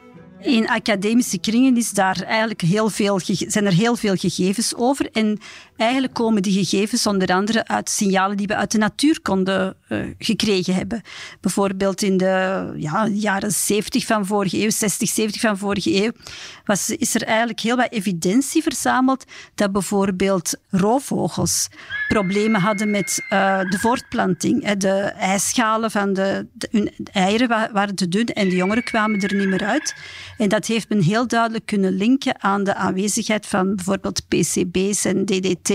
In 0.43 0.69
academische 0.69 1.37
kringen 1.37 1.77
is 1.77 1.91
daar 1.91 2.21
eigenlijk 2.21 2.61
heel 2.61 2.89
veel, 2.89 3.19
zijn 3.23 3.65
er 3.65 3.73
heel 3.73 3.95
veel 3.95 4.15
gegevens 4.15 4.75
over. 4.75 5.09
En 5.11 5.39
eigenlijk 5.75 6.13
komen 6.13 6.41
die 6.41 6.65
gegevens 6.65 7.07
onder 7.07 7.33
andere 7.33 7.67
uit 7.67 7.89
signalen 7.89 8.37
die 8.37 8.47
we 8.47 8.55
uit 8.55 8.71
de 8.71 8.77
natuur 8.77 9.21
konden 9.21 9.75
uh, 9.89 10.05
gekregen 10.17 10.75
hebben. 10.75 11.01
Bijvoorbeeld 11.41 12.01
in 12.01 12.17
de 12.17 12.73
ja, 12.75 13.07
jaren 13.07 13.51
70 13.51 14.05
van 14.05 14.25
vorige 14.25 14.63
eeuw, 14.63 14.69
60, 14.69 15.09
70 15.09 15.41
van 15.41 15.57
vorige 15.57 16.03
eeuw, 16.03 16.11
was, 16.65 16.89
is 16.89 17.15
er 17.15 17.23
eigenlijk 17.23 17.59
heel 17.59 17.75
wat 17.75 17.91
evidentie 17.91 18.63
verzameld 18.63 19.23
dat 19.55 19.71
bijvoorbeeld 19.71 20.55
roofvogels 20.69 21.67
problemen 22.07 22.61
hadden 22.61 22.91
met 22.91 23.23
uh, 23.29 23.59
de 23.59 23.77
voortplanting. 23.79 24.71
De 24.71 24.97
ijsschalen 25.17 25.91
van 25.91 26.13
de, 26.13 26.47
de, 26.53 26.67
hun 26.71 26.91
eieren 27.11 27.71
waren 27.73 27.95
te 27.95 28.07
dun 28.07 28.25
en 28.25 28.49
de 28.49 28.55
jongeren 28.55 28.83
kwamen 28.83 29.19
er 29.19 29.35
niet 29.35 29.47
meer 29.47 29.65
uit. 29.65 29.95
En 30.37 30.49
dat 30.49 30.65
heeft 30.65 30.89
men 30.89 31.01
heel 31.01 31.27
duidelijk 31.27 31.65
kunnen 31.65 31.93
linken 31.93 32.41
aan 32.43 32.63
de 32.63 32.75
aanwezigheid 32.75 33.45
van 33.45 33.75
bijvoorbeeld 33.75 34.27
PCB's 34.27 35.05
en 35.05 35.25
DDT 35.25 35.69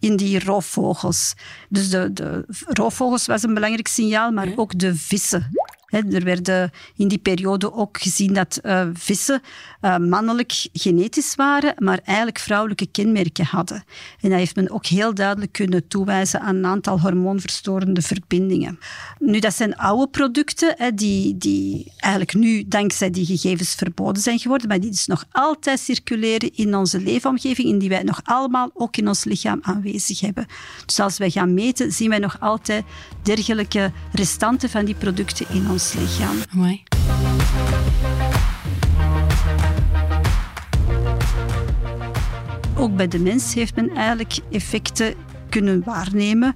in 0.00 0.16
die 0.16 0.44
roofvogels. 0.44 1.34
Dus 1.68 1.90
de, 1.90 2.12
de 2.12 2.44
roofvogels 2.66 3.26
was 3.26 3.42
een 3.42 3.54
belangrijk 3.54 3.88
signaal, 3.88 4.30
maar 4.30 4.48
ook 4.56 4.78
de 4.78 4.96
vissen 4.96 5.50
er 5.88 6.24
werd 6.24 6.48
in 6.96 7.08
die 7.08 7.18
periode 7.18 7.72
ook 7.72 7.98
gezien 8.00 8.32
dat 8.32 8.60
uh, 8.62 8.88
vissen 8.92 9.42
uh, 9.82 9.96
mannelijk 9.96 10.66
genetisch 10.72 11.34
waren, 11.34 11.74
maar 11.78 12.00
eigenlijk 12.04 12.38
vrouwelijke 12.38 12.86
kenmerken 12.86 13.44
hadden. 13.44 13.84
En 14.20 14.28
dat 14.30 14.38
heeft 14.38 14.56
men 14.56 14.70
ook 14.70 14.86
heel 14.86 15.14
duidelijk 15.14 15.52
kunnen 15.52 15.88
toewijzen 15.88 16.40
aan 16.40 16.56
een 16.56 16.66
aantal 16.66 17.00
hormoonverstorende 17.00 18.02
verbindingen. 18.02 18.78
Nu, 19.18 19.38
dat 19.38 19.54
zijn 19.54 19.76
oude 19.76 20.10
producten 20.10 20.96
die, 20.96 21.38
die 21.38 21.92
eigenlijk 21.96 22.34
nu 22.34 22.64
dankzij 22.68 23.10
die 23.10 23.26
gegevens 23.26 23.74
verboden 23.74 24.22
zijn 24.22 24.38
geworden, 24.38 24.68
maar 24.68 24.80
die 24.80 24.90
dus 24.90 25.06
nog 25.06 25.24
altijd 25.30 25.80
circuleren 25.80 26.54
in 26.54 26.74
onze 26.74 27.00
leefomgeving 27.00 27.72
en 27.72 27.78
die 27.78 27.88
wij 27.88 28.02
nog 28.02 28.20
allemaal 28.24 28.70
ook 28.74 28.96
in 28.96 29.08
ons 29.08 29.24
lichaam 29.24 29.58
aanwezig 29.62 30.20
hebben. 30.20 30.46
Dus 30.86 31.00
als 31.00 31.18
wij 31.18 31.30
gaan 31.30 31.54
meten, 31.54 31.92
zien 31.92 32.08
wij 32.08 32.18
nog 32.18 32.40
altijd 32.40 32.84
dergelijke 33.22 33.92
restanten 34.12 34.70
van 34.70 34.84
die 34.84 34.94
producten 34.94 35.46
in 35.50 35.70
ons 35.70 35.75
lichaam. 35.76 36.36
Ook 42.76 42.96
bij 42.96 43.08
de 43.08 43.18
mens 43.18 43.54
heeft 43.54 43.74
men 43.76 43.90
eigenlijk 43.90 44.38
effecten 44.50 45.14
kunnen 45.48 45.82
waarnemen. 45.84 46.54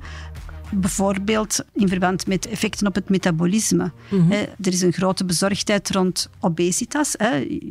Bijvoorbeeld 0.71 1.65
in 1.75 1.89
verband 1.89 2.27
met 2.27 2.47
effecten 2.47 2.87
op 2.87 2.95
het 2.95 3.09
metabolisme. 3.09 3.93
Mm 4.09 4.33
Er 4.33 4.49
is 4.73 4.83
een 4.83 4.93
grote 4.93 5.25
bezorgdheid 5.25 5.91
rond 5.91 6.31
obesitas. 6.41 7.15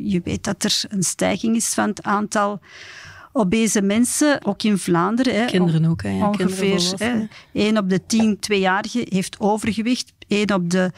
Je 0.02 0.20
weet 0.24 0.44
dat 0.44 0.64
er 0.64 0.82
een 0.88 1.02
stijging 1.02 1.56
is 1.56 1.74
van 1.74 1.88
het 1.88 2.02
aantal 2.02 2.60
obese 3.32 3.82
mensen, 3.82 4.44
ook 4.44 4.62
in 4.62 4.78
Vlaanderen. 4.78 5.46
Kinderen 5.46 5.84
ook, 5.84 6.02
hè? 6.02 6.26
ongeveer 6.26 6.92
hè, 6.96 7.26
1 7.52 7.78
op 7.78 7.88
de 7.88 8.06
10 8.06 8.38
tweejarigen 8.38 9.06
heeft 9.08 9.40
overgewicht. 9.40 10.12
1 10.28 10.54
op 10.54 10.70
de 10.70 10.90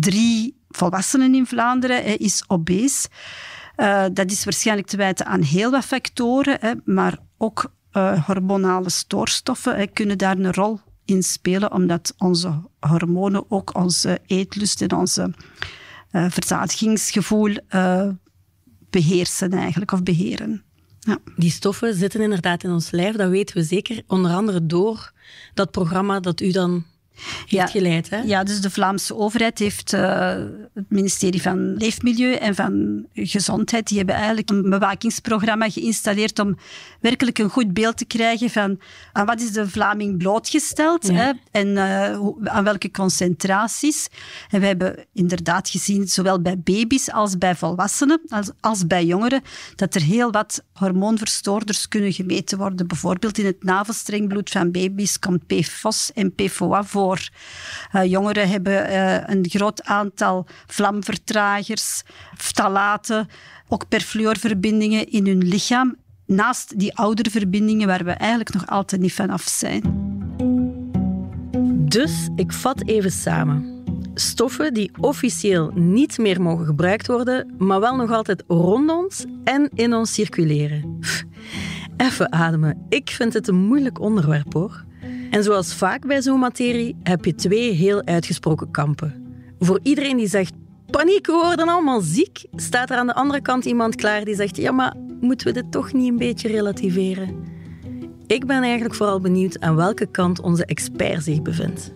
drie 0.00 0.60
volwassenen 0.68 1.34
in 1.34 1.46
Vlaanderen 1.46 2.18
is 2.18 2.44
obese. 2.46 3.08
Uh, 3.76 4.04
dat 4.12 4.30
is 4.30 4.44
waarschijnlijk 4.44 4.88
te 4.88 4.96
wijten 4.96 5.26
aan 5.26 5.42
heel 5.42 5.70
wat 5.70 5.84
factoren, 5.84 6.56
hè, 6.60 6.72
maar 6.84 7.18
ook 7.38 7.72
uh, 7.92 8.26
hormonale 8.26 8.90
stoorstoffen 8.90 9.92
kunnen 9.92 10.18
daar 10.18 10.38
een 10.38 10.52
rol 10.52 10.80
in 11.04 11.22
spelen, 11.22 11.72
omdat 11.72 12.14
onze 12.18 12.60
hormonen 12.80 13.50
ook 13.50 13.74
onze 13.76 14.20
eetlust 14.26 14.82
en 14.82 14.92
onze 14.92 15.34
uh, 16.12 16.26
verzadigingsgevoel 16.30 17.56
beheersen 18.90 19.52
eigenlijk, 19.52 19.92
of 19.92 20.02
beheren. 20.02 20.62
Ja. 21.00 21.18
Die 21.36 21.50
stoffen 21.50 21.94
zitten 21.94 22.20
inderdaad 22.20 22.64
in 22.64 22.70
ons 22.70 22.90
lijf, 22.90 23.16
dat 23.16 23.30
weten 23.30 23.56
we 23.56 23.62
zeker. 23.62 24.02
Onder 24.06 24.30
andere 24.30 24.66
door 24.66 25.12
dat 25.54 25.70
programma 25.70 26.20
dat 26.20 26.40
u 26.40 26.50
dan 26.50 26.84
ja, 27.46 27.66
geleid. 27.66 28.10
Hè? 28.10 28.20
Ja, 28.20 28.44
dus 28.44 28.60
de 28.60 28.70
Vlaamse 28.70 29.16
overheid 29.16 29.58
heeft 29.58 29.92
uh, 29.92 30.34
het 30.74 30.84
ministerie 30.88 31.42
van 31.42 31.76
Leefmilieu 31.76 32.34
en 32.34 32.54
van 32.54 33.04
Gezondheid, 33.14 33.88
die 33.88 33.96
hebben 33.96 34.14
eigenlijk 34.14 34.50
een 34.50 34.70
bewakingsprogramma 34.70 35.70
geïnstalleerd 35.70 36.38
om 36.38 36.56
werkelijk 37.00 37.38
een 37.38 37.50
goed 37.50 37.72
beeld 37.72 37.96
te 37.96 38.04
krijgen 38.04 38.50
van 38.50 38.78
aan 39.12 39.26
wat 39.26 39.40
is 39.40 39.52
de 39.52 39.68
Vlaming 39.68 40.18
blootgesteld 40.18 41.06
ja. 41.06 41.12
hè, 41.12 41.32
en 41.50 41.68
uh, 41.68 42.52
aan 42.54 42.64
welke 42.64 42.90
concentraties. 42.90 44.08
En 44.50 44.60
we 44.60 44.66
hebben 44.66 45.06
inderdaad 45.12 45.68
gezien, 45.68 46.08
zowel 46.08 46.40
bij 46.40 46.58
baby's 46.58 47.10
als 47.10 47.38
bij 47.38 47.54
volwassenen, 47.54 48.20
als, 48.28 48.50
als 48.60 48.86
bij 48.86 49.04
jongeren, 49.04 49.42
dat 49.76 49.94
er 49.94 50.02
heel 50.02 50.30
wat 50.30 50.64
hormoonverstoorders 50.72 51.88
kunnen 51.88 52.12
gemeten 52.12 52.58
worden. 52.58 52.86
Bijvoorbeeld 52.86 53.38
in 53.38 53.46
het 53.46 53.64
navelstrengbloed 53.64 54.50
van 54.50 54.70
baby's 54.70 55.18
komt 55.18 55.46
PFOS 55.46 56.12
en 56.14 56.34
PFOA 56.34 56.84
voor 56.84 57.01
Uh, 57.10 58.04
jongeren 58.04 58.48
hebben 58.48 58.90
uh, 58.90 59.16
een 59.26 59.44
groot 59.48 59.84
aantal 59.84 60.46
vlamvertragers, 60.66 62.02
ftalaten, 62.36 63.28
ook 63.68 63.88
perfluorverbindingen 63.88 65.10
in 65.10 65.26
hun 65.26 65.48
lichaam. 65.48 65.96
Naast 66.26 66.78
die 66.78 66.96
oudere 66.96 67.30
verbindingen 67.30 67.86
waar 67.86 68.04
we 68.04 68.10
eigenlijk 68.10 68.52
nog 68.52 68.66
altijd 68.66 69.00
niet 69.00 69.14
vanaf 69.14 69.42
zijn. 69.42 69.82
Dus 71.88 72.28
ik 72.36 72.52
vat 72.52 72.86
even 72.86 73.10
samen. 73.10 73.82
Stoffen 74.14 74.74
die 74.74 74.90
officieel 75.00 75.70
niet 75.74 76.18
meer 76.18 76.42
mogen 76.42 76.66
gebruikt 76.66 77.06
worden, 77.06 77.54
maar 77.58 77.80
wel 77.80 77.96
nog 77.96 78.10
altijd 78.10 78.44
rond 78.46 78.90
ons 78.90 79.24
en 79.44 79.70
in 79.74 79.94
ons 79.94 80.12
circuleren. 80.12 80.98
Even 81.96 82.32
ademen. 82.32 82.86
Ik 82.88 83.10
vind 83.10 83.32
het 83.32 83.48
een 83.48 83.66
moeilijk 83.66 84.00
onderwerp 84.00 84.52
hoor. 84.52 84.84
En 85.32 85.42
zoals 85.42 85.74
vaak 85.74 86.06
bij 86.06 86.22
zo'n 86.22 86.38
materie 86.38 86.96
heb 87.02 87.24
je 87.24 87.34
twee 87.34 87.70
heel 87.70 88.04
uitgesproken 88.04 88.70
kampen. 88.70 89.26
Voor 89.58 89.80
iedereen 89.82 90.16
die 90.16 90.28
zegt 90.28 90.52
paniek, 90.90 91.26
we 91.26 91.40
worden 91.44 91.68
allemaal 91.68 92.00
ziek, 92.00 92.44
staat 92.56 92.90
er 92.90 92.96
aan 92.96 93.06
de 93.06 93.14
andere 93.14 93.40
kant 93.40 93.64
iemand 93.64 93.94
klaar 93.94 94.24
die 94.24 94.34
zegt 94.34 94.56
ja, 94.56 94.72
maar 94.72 94.94
moeten 95.20 95.46
we 95.46 95.52
dit 95.52 95.72
toch 95.72 95.92
niet 95.92 96.08
een 96.08 96.18
beetje 96.18 96.48
relativeren? 96.48 97.34
Ik 98.26 98.46
ben 98.46 98.62
eigenlijk 98.62 98.94
vooral 98.94 99.20
benieuwd 99.20 99.60
aan 99.60 99.76
welke 99.76 100.06
kant 100.06 100.40
onze 100.40 100.64
expert 100.64 101.24
zich 101.24 101.42
bevindt. 101.42 101.92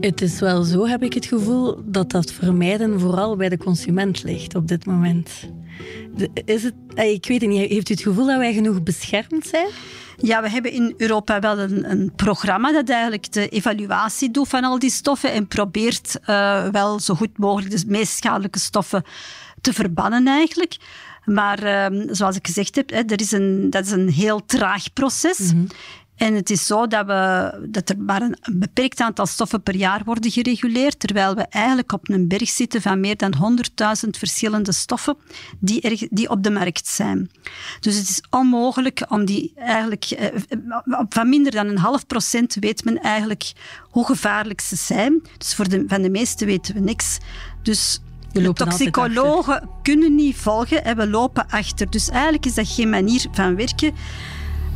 Het 0.00 0.22
is 0.22 0.40
wel 0.40 0.62
zo, 0.62 0.86
heb 0.86 1.02
ik 1.02 1.14
het 1.14 1.26
gevoel, 1.26 1.80
dat 1.84 2.10
dat 2.10 2.32
vermijden 2.32 3.00
vooral 3.00 3.36
bij 3.36 3.48
de 3.48 3.58
consument 3.58 4.22
ligt 4.22 4.54
op 4.54 4.68
dit 4.68 4.86
moment. 4.86 5.50
Is 6.44 6.62
het, 6.62 6.74
ik 6.94 7.26
weet 7.26 7.40
het 7.40 7.50
niet, 7.50 7.70
heeft 7.70 7.88
u 7.88 7.92
het 7.92 8.02
gevoel 8.02 8.26
dat 8.26 8.38
wij 8.38 8.52
genoeg 8.52 8.82
beschermd 8.82 9.46
zijn? 9.46 9.68
Ja, 10.16 10.42
we 10.42 10.50
hebben 10.50 10.72
in 10.72 10.94
Europa 10.96 11.40
wel 11.40 11.58
een, 11.58 11.90
een, 11.90 12.12
programma 12.16 12.72
dat 12.72 12.88
eigenlijk 12.88 13.32
de 13.32 13.48
evaluatie 13.48 14.30
doet 14.30 14.48
van 14.48 14.64
al 14.64 14.78
die 14.78 14.90
stoffen 14.90 15.32
en 15.32 15.46
probeert 15.46 16.18
uh, 16.26 16.68
wel 16.68 17.00
zo 17.00 17.14
goed 17.14 17.38
mogelijk 17.38 17.76
de 17.76 17.84
meest 17.86 18.16
schadelijke 18.16 18.58
stoffen 18.58 19.04
te 19.60 19.72
verbannen 19.72 20.26
eigenlijk. 20.26 20.76
Maar 21.24 21.92
uh, 21.92 22.02
zoals 22.10 22.36
ik 22.36 22.46
gezegd 22.46 22.76
heb, 22.76 22.90
hè, 22.90 23.02
er 23.06 23.20
is 23.20 23.32
een, 23.32 23.70
dat 23.70 23.84
is 23.84 23.90
een 23.90 24.08
heel 24.08 24.44
traag 24.44 24.92
proces. 24.92 25.38
Mm 25.38 25.48
-hmm. 25.48 25.66
En 26.16 26.34
het 26.34 26.50
is 26.50 26.66
zo 26.66 26.86
dat, 26.86 27.06
we, 27.06 27.52
dat 27.68 27.88
er 27.88 27.98
maar 27.98 28.22
een, 28.22 28.36
beperkt 28.52 29.00
aantal 29.00 29.26
stoffen 29.26 29.62
per 29.62 29.76
jaar 29.76 30.02
worden 30.04 30.30
gereguleerd, 30.30 30.98
terwijl 30.98 31.34
we 31.34 31.42
eigenlijk 31.42 31.92
op 31.92 32.08
een 32.08 32.28
berg 32.28 32.48
zitten 32.48 32.82
van 32.82 33.00
meer 33.00 33.16
dan 33.16 33.58
100.000 34.04 34.10
verschillende 34.10 34.72
stoffen 34.72 35.16
die, 35.58 35.80
er, 35.80 36.08
die 36.10 36.30
op 36.30 36.42
de 36.42 36.50
markt 36.50 36.86
zijn. 36.86 37.30
Dus 37.80 37.96
het 37.96 38.08
is 38.08 38.22
onmogelijk 38.30 39.04
om 39.08 39.24
die 39.24 39.52
eigenlijk, 39.56 40.04
eh, 40.04 40.40
van 41.08 41.28
minder 41.28 41.52
dan 41.52 41.66
een 41.66 41.78
half 41.78 42.06
procent 42.06 42.56
weet 42.60 42.84
men 42.84 42.98
eigenlijk 42.98 43.52
hoe 43.90 44.06
gevaarlijk 44.06 44.60
ze 44.60 44.76
zijn. 44.76 45.22
Dus 45.38 45.54
voor 45.54 45.68
de, 45.68 45.84
van 45.86 46.02
de 46.02 46.10
meeste 46.10 46.44
weten 46.44 46.74
we 46.74 46.80
niks. 46.80 47.18
Dus 47.62 48.00
de 48.32 48.52
toxicologen 48.52 49.68
kunnen 49.82 50.14
niet 50.14 50.36
volgen 50.36 50.84
en 50.84 50.96
we 50.96 51.08
lopen 51.08 51.46
achter. 51.48 51.90
Dus 51.90 52.08
eigenlijk 52.08 52.46
is 52.46 52.54
dat 52.54 52.68
geen 52.68 52.90
manier 52.90 53.26
van 53.32 53.56
werken. 53.56 53.94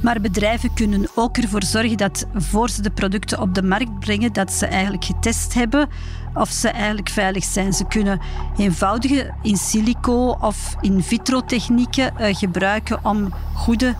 Maar 0.02 0.20
bedrijven 0.20 0.74
kunnen 0.74 1.08
ook 1.14 1.36
ervoor 1.36 1.64
zorgen 1.64 1.96
dat 1.96 2.26
voor 2.34 2.70
ze 2.70 2.82
de 2.82 2.90
producten 2.90 3.40
op 3.40 3.54
de 3.54 3.62
markt 3.62 3.98
brengen, 3.98 4.32
dat 4.32 4.52
ze 4.52 4.66
eigenlijk 4.66 5.04
getest 5.04 5.54
hebben 5.54 5.88
of 6.34 6.48
ze 6.48 6.68
eigenlijk 6.68 7.08
veilig 7.08 7.44
zijn. 7.44 7.72
Ze 7.72 7.84
kunnen 7.84 8.20
eenvoudige 8.56 9.34
in 9.42 9.56
silico 9.56 10.36
of 10.40 10.76
in 10.80 11.02
vitro 11.02 11.40
technieken 11.40 12.12
uh, 12.20 12.34
gebruiken 12.34 13.04
om 13.04 13.32
goede 13.54 13.94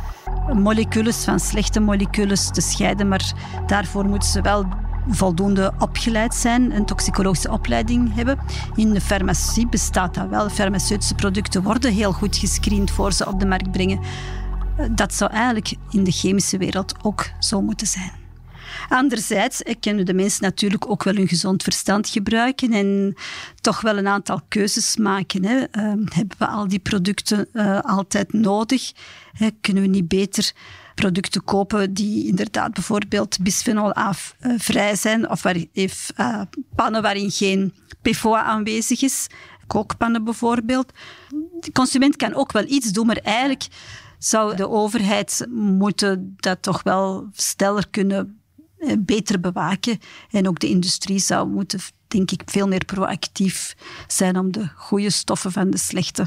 moleculen 0.53 1.15
van 1.15 1.41
slechte 1.41 1.81
moleculen 1.81 2.53
te 2.53 2.61
scheiden. 2.61 3.09
Maar 3.09 3.33
daarvoor 3.67 4.05
moeten 4.05 4.29
ze 4.29 4.41
wel 4.41 4.67
voldoende 5.09 5.73
opgeleid 5.79 6.35
zijn, 6.35 6.77
een 6.77 6.85
toxicologische 6.85 7.51
opleiding 7.51 8.15
hebben. 8.15 8.39
In 8.75 8.93
de 8.93 9.01
farmacie 9.01 9.69
bestaat 9.69 10.15
dat 10.15 10.29
wel. 10.29 10.49
Farmaceutische 10.49 11.15
producten 11.15 11.63
worden 11.63 11.93
heel 11.93 12.13
goed 12.13 12.37
gescreend 12.37 12.91
voor 12.91 13.13
ze 13.13 13.27
op 13.27 13.41
de 13.41 13.47
markt 13.47 13.71
brengen. 13.71 14.01
Dat 14.91 15.15
zou 15.15 15.31
eigenlijk 15.31 15.75
in 15.91 16.05
de 16.05 16.11
chemische 16.11 16.59
wereld 16.59 16.95
ook 17.03 17.27
zo 17.39 17.63
moeten 17.63 17.87
zijn. 17.87 18.21
Anderzijds 18.89 19.63
kunnen 19.81 20.07
de 20.07 20.15
mensen 20.15 20.43
natuurlijk 20.43 20.91
ook 20.91 21.03
wel 21.03 21.15
hun 21.15 21.29
gezond 21.29 21.63
verstand 21.63 22.09
gebruiken 22.09 22.73
en 22.73 23.15
toch 23.61 23.81
wel 23.81 23.99
een 23.99 24.07
aantal 24.07 24.41
keuzes 24.49 24.97
maken. 24.97 25.45
Hè. 25.45 25.57
Uh, 25.57 25.65
hebben 26.05 26.39
we 26.39 26.47
al 26.47 26.69
die 26.69 26.79
producten 26.79 27.49
uh, 27.53 27.81
altijd 27.81 28.33
nodig? 28.33 28.93
Hè, 29.33 29.49
kunnen 29.61 29.83
we 29.83 29.89
niet 29.89 30.09
beter 30.09 30.53
producten 30.95 31.45
kopen 31.45 31.95
die 31.95 32.27
inderdaad 32.27 32.75
bijvoorbeeld 32.75 33.39
bisphenol 33.43 33.97
A 33.97 34.15
uh, 34.41 34.55
vrij 34.59 34.97
zijn 34.97 35.31
of 35.31 35.43
waar, 35.43 35.57
pannen 36.75 37.03
waarin 37.03 37.31
geen 37.31 37.75
PFOA 38.03 38.43
aanwezig 38.43 39.03
is? 39.03 39.27
Kookpannen 39.67 40.25
bijvoorbeeld. 40.25 40.93
De 41.61 41.73
consument 41.73 42.17
kan 42.17 42.35
ook 42.35 42.53
wel 42.53 42.65
iets 42.67 42.93
doen, 42.93 43.07
maar 43.07 43.17
eigenlijk 43.17 43.67
zou 44.21 44.57
de 44.57 44.69
overheid 44.69 45.47
moeten 45.51 46.35
dat 46.37 46.63
toch 46.63 46.83
wel 46.83 47.29
sneller 47.33 47.89
kunnen 47.89 48.41
eh, 48.79 48.93
beter 48.99 49.41
bewaken. 49.41 49.99
En 50.31 50.49
ook 50.49 50.59
de 50.59 50.69
industrie 50.69 51.19
zou 51.19 51.49
moeten, 51.49 51.81
denk 52.09 52.31
ik, 52.31 52.43
veel 52.45 52.69
meer 52.69 52.85
proactief 52.85 53.77
zijn 54.07 54.39
om 54.39 54.53
de 54.53 54.69
goede 54.75 55.11
stoffen 55.11 55.53
van 55.53 55.71
de 55.71 55.79
slechte 55.79 56.27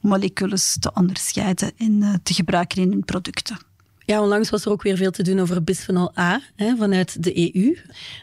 moleculen 0.00 0.58
te 0.80 0.90
onderscheiden 0.94 1.72
en 1.76 2.02
eh, 2.02 2.14
te 2.22 2.34
gebruiken 2.34 2.82
in 2.82 2.90
hun 2.90 3.04
producten. 3.04 3.58
Ja, 4.06 4.22
onlangs 4.22 4.50
was 4.50 4.64
er 4.64 4.70
ook 4.70 4.82
weer 4.82 4.96
veel 4.96 5.10
te 5.10 5.22
doen 5.22 5.40
over 5.40 5.64
bisphenol 5.64 6.18
A 6.18 6.40
hè, 6.56 6.76
vanuit 6.76 7.22
de 7.22 7.54
EU. 7.54 7.78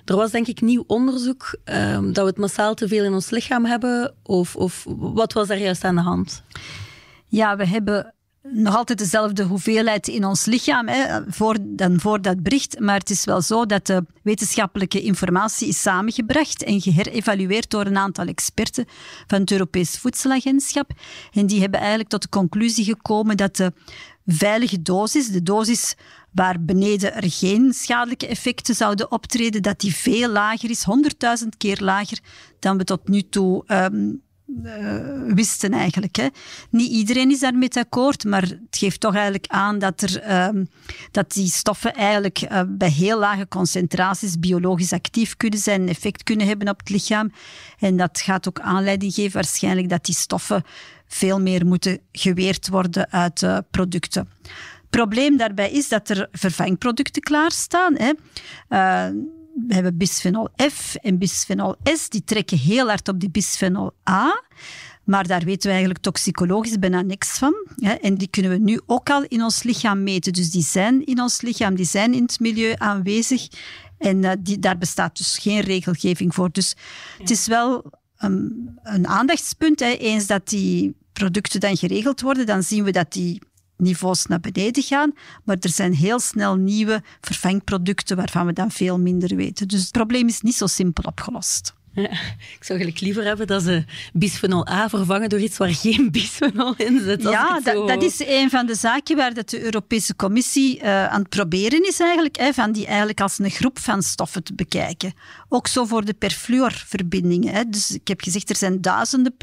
Er 0.05 0.15
was 0.15 0.31
denk 0.31 0.48
ik 0.48 0.62
nieuw 0.62 0.83
onderzoek 0.88 1.57
um, 1.65 2.13
dat 2.13 2.24
we 2.24 2.29
het 2.29 2.38
massaal 2.38 2.74
te 2.74 2.88
veel 2.88 3.03
in 3.03 3.13
ons 3.13 3.29
lichaam 3.29 3.65
hebben. 3.65 4.13
Of, 4.24 4.55
of 4.55 4.86
wat 4.88 5.33
was 5.33 5.48
daar 5.48 5.60
juist 5.60 5.83
aan 5.83 5.95
de 5.95 6.01
hand? 6.01 6.43
Ja, 7.27 7.55
we 7.55 7.67
hebben 7.67 8.13
nog 8.41 8.75
altijd 8.75 9.00
dezelfde 9.00 9.43
hoeveelheid 9.43 10.07
in 10.07 10.25
ons 10.25 10.45
lichaam 10.45 10.88
hè, 10.88 11.21
voor, 11.27 11.57
dan 11.62 12.00
voor 12.00 12.21
dat 12.21 12.43
bericht. 12.43 12.79
Maar 12.79 13.00
het 13.00 13.10
is 13.10 13.25
wel 13.25 13.41
zo 13.41 13.65
dat 13.65 13.86
de 13.86 14.05
wetenschappelijke 14.24 15.01
informatie 15.01 15.67
is 15.67 15.81
samengebracht 15.81 16.63
en 16.63 16.81
geherevalueerd 16.81 17.70
door 17.70 17.85
een 17.85 17.98
aantal 17.98 18.25
experten 18.25 18.85
van 19.27 19.39
het 19.39 19.51
Europees 19.51 19.98
Voedselagentschap. 19.98 20.92
En 21.31 21.46
die 21.46 21.61
hebben 21.61 21.79
eigenlijk 21.79 22.09
tot 22.09 22.22
de 22.22 22.29
conclusie 22.29 22.85
gekomen 22.85 23.37
dat 23.37 23.55
de 23.55 23.74
veilige 24.25 24.81
dosis, 24.81 25.27
de 25.27 25.44
dosis 25.44 25.96
waar 26.31 26.63
beneden 26.63 27.13
er 27.13 27.31
geen 27.31 27.74
schadelijke 27.74 28.27
effecten 28.27 28.75
zouden 28.75 29.11
optreden, 29.11 29.61
dat 29.61 29.79
die 29.79 29.96
veel 29.96 30.29
lager 30.29 30.70
is, 30.70 30.83
honderdduizend 30.83 31.57
keer 31.57 31.77
lager 31.81 32.20
dan 32.59 32.77
we 32.77 32.83
tot 32.83 33.07
nu 33.07 33.22
toe 33.22 33.63
um, 33.68 34.22
uh, 34.64 35.33
wisten 35.33 35.74
eigenlijk. 35.74 36.16
Hè. 36.16 36.27
Niet 36.70 36.92
iedereen 36.92 37.31
is 37.31 37.40
daarmee 37.40 37.70
akkoord, 37.70 38.24
maar 38.24 38.42
het 38.42 38.77
geeft 38.77 39.00
toch 39.00 39.14
eigenlijk 39.14 39.46
aan 39.48 39.79
dat, 39.79 40.01
er, 40.01 40.29
uh, 40.29 40.64
dat 41.11 41.31
die 41.31 41.48
stoffen 41.48 41.94
eigenlijk 41.94 42.42
uh, 42.42 42.61
bij 42.68 42.90
heel 42.90 43.20
lage 43.20 43.48
concentraties 43.48 44.40
biologisch 44.40 44.94
actief 44.94 45.37
kunnen 45.37 45.59
zijn, 45.59 45.87
effect 45.87 46.24
kunnen 46.24 46.48
hebben 46.48 46.70
op 46.70 46.79
het 46.79 46.90
lichaam. 46.90 47.31
En 47.79 47.98
dat 47.98 48.22
gaat 48.22 48.48
ook 48.48 48.59
aanleiding 48.59 49.14
geven 49.14 49.33
waarschijnlijk 49.33 49.90
dat 49.90 50.05
die 50.05 50.16
stoffen 50.16 50.64
veel 51.07 51.42
meer 51.42 51.66
moeten 51.66 52.00
geweerd 52.11 52.70
worden 52.70 53.11
uit 53.11 53.46
producten. 53.72 54.29
Het 54.42 54.90
probleem 54.90 55.37
daarbij 55.37 55.72
is 55.72 55.90
dat 55.90 56.09
er 56.09 56.27
vervangproducten 56.31 57.22
klaarstaan. 57.22 57.96
Hè 57.98 58.11
we 59.68 59.74
hebben 59.74 59.98
bisphenol 59.98 60.50
F 60.72 60.96
en 60.96 61.18
bisphenol 61.18 61.75
S, 61.83 62.09
die 62.09 62.24
trekken 62.24 62.57
heel 62.57 62.87
hard 62.87 63.07
op 63.07 63.20
die 63.20 63.29
bisphenol 63.29 63.92
A. 64.09 64.44
Maar 65.03 65.27
daar 65.27 65.44
weten 65.44 65.61
we 65.61 65.70
eigenlijk 65.70 66.00
toxicologisch 66.03 66.79
bijna 66.79 67.01
niks 67.01 67.37
van. 67.37 67.53
En 68.01 68.16
die 68.16 68.27
kunnen 68.27 68.51
we 68.51 68.57
nu 68.57 68.81
ook 68.85 69.09
al 69.09 69.24
in 69.27 69.44
ons 69.44 69.64
lichaam 69.64 70.03
meten. 70.03 70.33
Dus 70.33 70.51
die 70.51 70.64
zijn 70.64 71.05
in 71.05 71.22
ons 71.22 71.42
lichaam, 71.42 71.75
die 71.75 71.85
zijn 71.85 72.14
in 72.14 72.22
het 72.22 72.40
milieu 72.40 72.74
aanwezig. 72.77 73.48
En 73.98 74.44
die, 74.44 74.59
daar 74.59 74.77
bestaat 74.77 75.18
dus 75.18 75.37
geen 75.37 75.59
regelgeving 75.59 76.33
voor. 76.33 76.51
Dus 76.51 76.75
het 77.18 77.29
is 77.29 77.48
wel 77.48 77.92
um, 78.24 78.70
een 78.83 79.07
aandachtspunt. 79.07 79.81
Eens 79.81 80.27
dat 80.27 80.50
die 80.50 80.96
producten 81.14 81.59
dan 81.59 81.77
geregeld 81.77 82.22
worden, 82.22 82.46
dan 82.46 82.64
zien 82.64 82.83
we 82.83 82.92
dat 82.92 83.14
die 83.14 83.42
niveaus 83.81 84.25
naar 84.25 84.39
beneden 84.39 84.83
gaan. 84.83 85.13
Maar 85.44 85.57
er 85.59 85.70
zijn 85.70 85.94
heel 85.94 86.20
snel 86.20 86.55
nieuwe 86.55 87.03
vervangproducten 87.22 88.15
waarvan 88.17 88.46
we 88.46 88.53
dan 88.53 88.72
veel 88.72 89.00
minder 89.00 89.35
weten. 89.35 89.67
Dus 89.67 89.81
het 89.81 89.91
probleem 89.91 90.27
is 90.27 90.41
niet 90.41 90.55
zo 90.55 90.67
simpel 90.67 91.03
opgelost. 91.03 91.74
Ja, 91.94 92.11
ik 92.57 92.63
zou 92.63 92.79
eigenlijk 92.79 93.00
liever 93.00 93.24
hebben 93.24 93.48
dat 93.48 93.63
ze 93.63 93.83
bisphenol 94.13 94.67
A 94.67 94.89
vervangen 94.89 95.29
door 95.29 95.39
iets 95.39 95.57
waar 95.57 95.74
geen 95.74 96.11
bisphenol 96.11 96.74
in 96.77 97.00
zit. 97.00 97.22
Ja, 97.22 97.59
dat, 97.59 97.87
dat, 97.87 98.03
is 98.03 98.20
een 98.25 98.50
van 98.50 98.65
de 98.65 98.75
zaken 98.75 99.15
waar 99.15 99.33
de 99.33 99.63
Europese 99.63 100.15
Commissie 100.15 100.77
uh, 100.77 101.07
aan 101.07 101.20
het 101.20 101.29
proberen 101.29 101.87
is 101.87 102.00
eigenlijk, 102.00 102.37
hè, 102.37 102.53
van 102.53 102.72
die 102.72 102.85
eigenlijk 102.85 103.22
als 103.22 103.39
een 103.39 103.50
groep 103.50 103.79
van 103.79 104.03
stoffen 104.03 104.44
te 104.44 104.53
bekijken. 104.53 105.13
Ook 105.50 105.67
zo 105.67 105.85
voor 105.85 106.05
de 106.05 106.13
perfluorverbindingen. 106.13 107.72
Dus 107.72 107.91
ik 107.91 108.07
heb 108.07 108.22
gezegd, 108.22 108.50
er 108.50 108.55
zijn 108.55 108.81
duizenden 108.81 109.35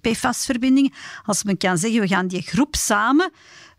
PFAS-verbindingen. 0.00 0.92
Als 1.24 1.44
men 1.44 1.56
kan 1.56 1.78
zeggen, 1.78 2.00
we 2.00 2.08
gaan 2.08 2.26
die 2.26 2.42
groep 2.42 2.76
samen 2.76 3.30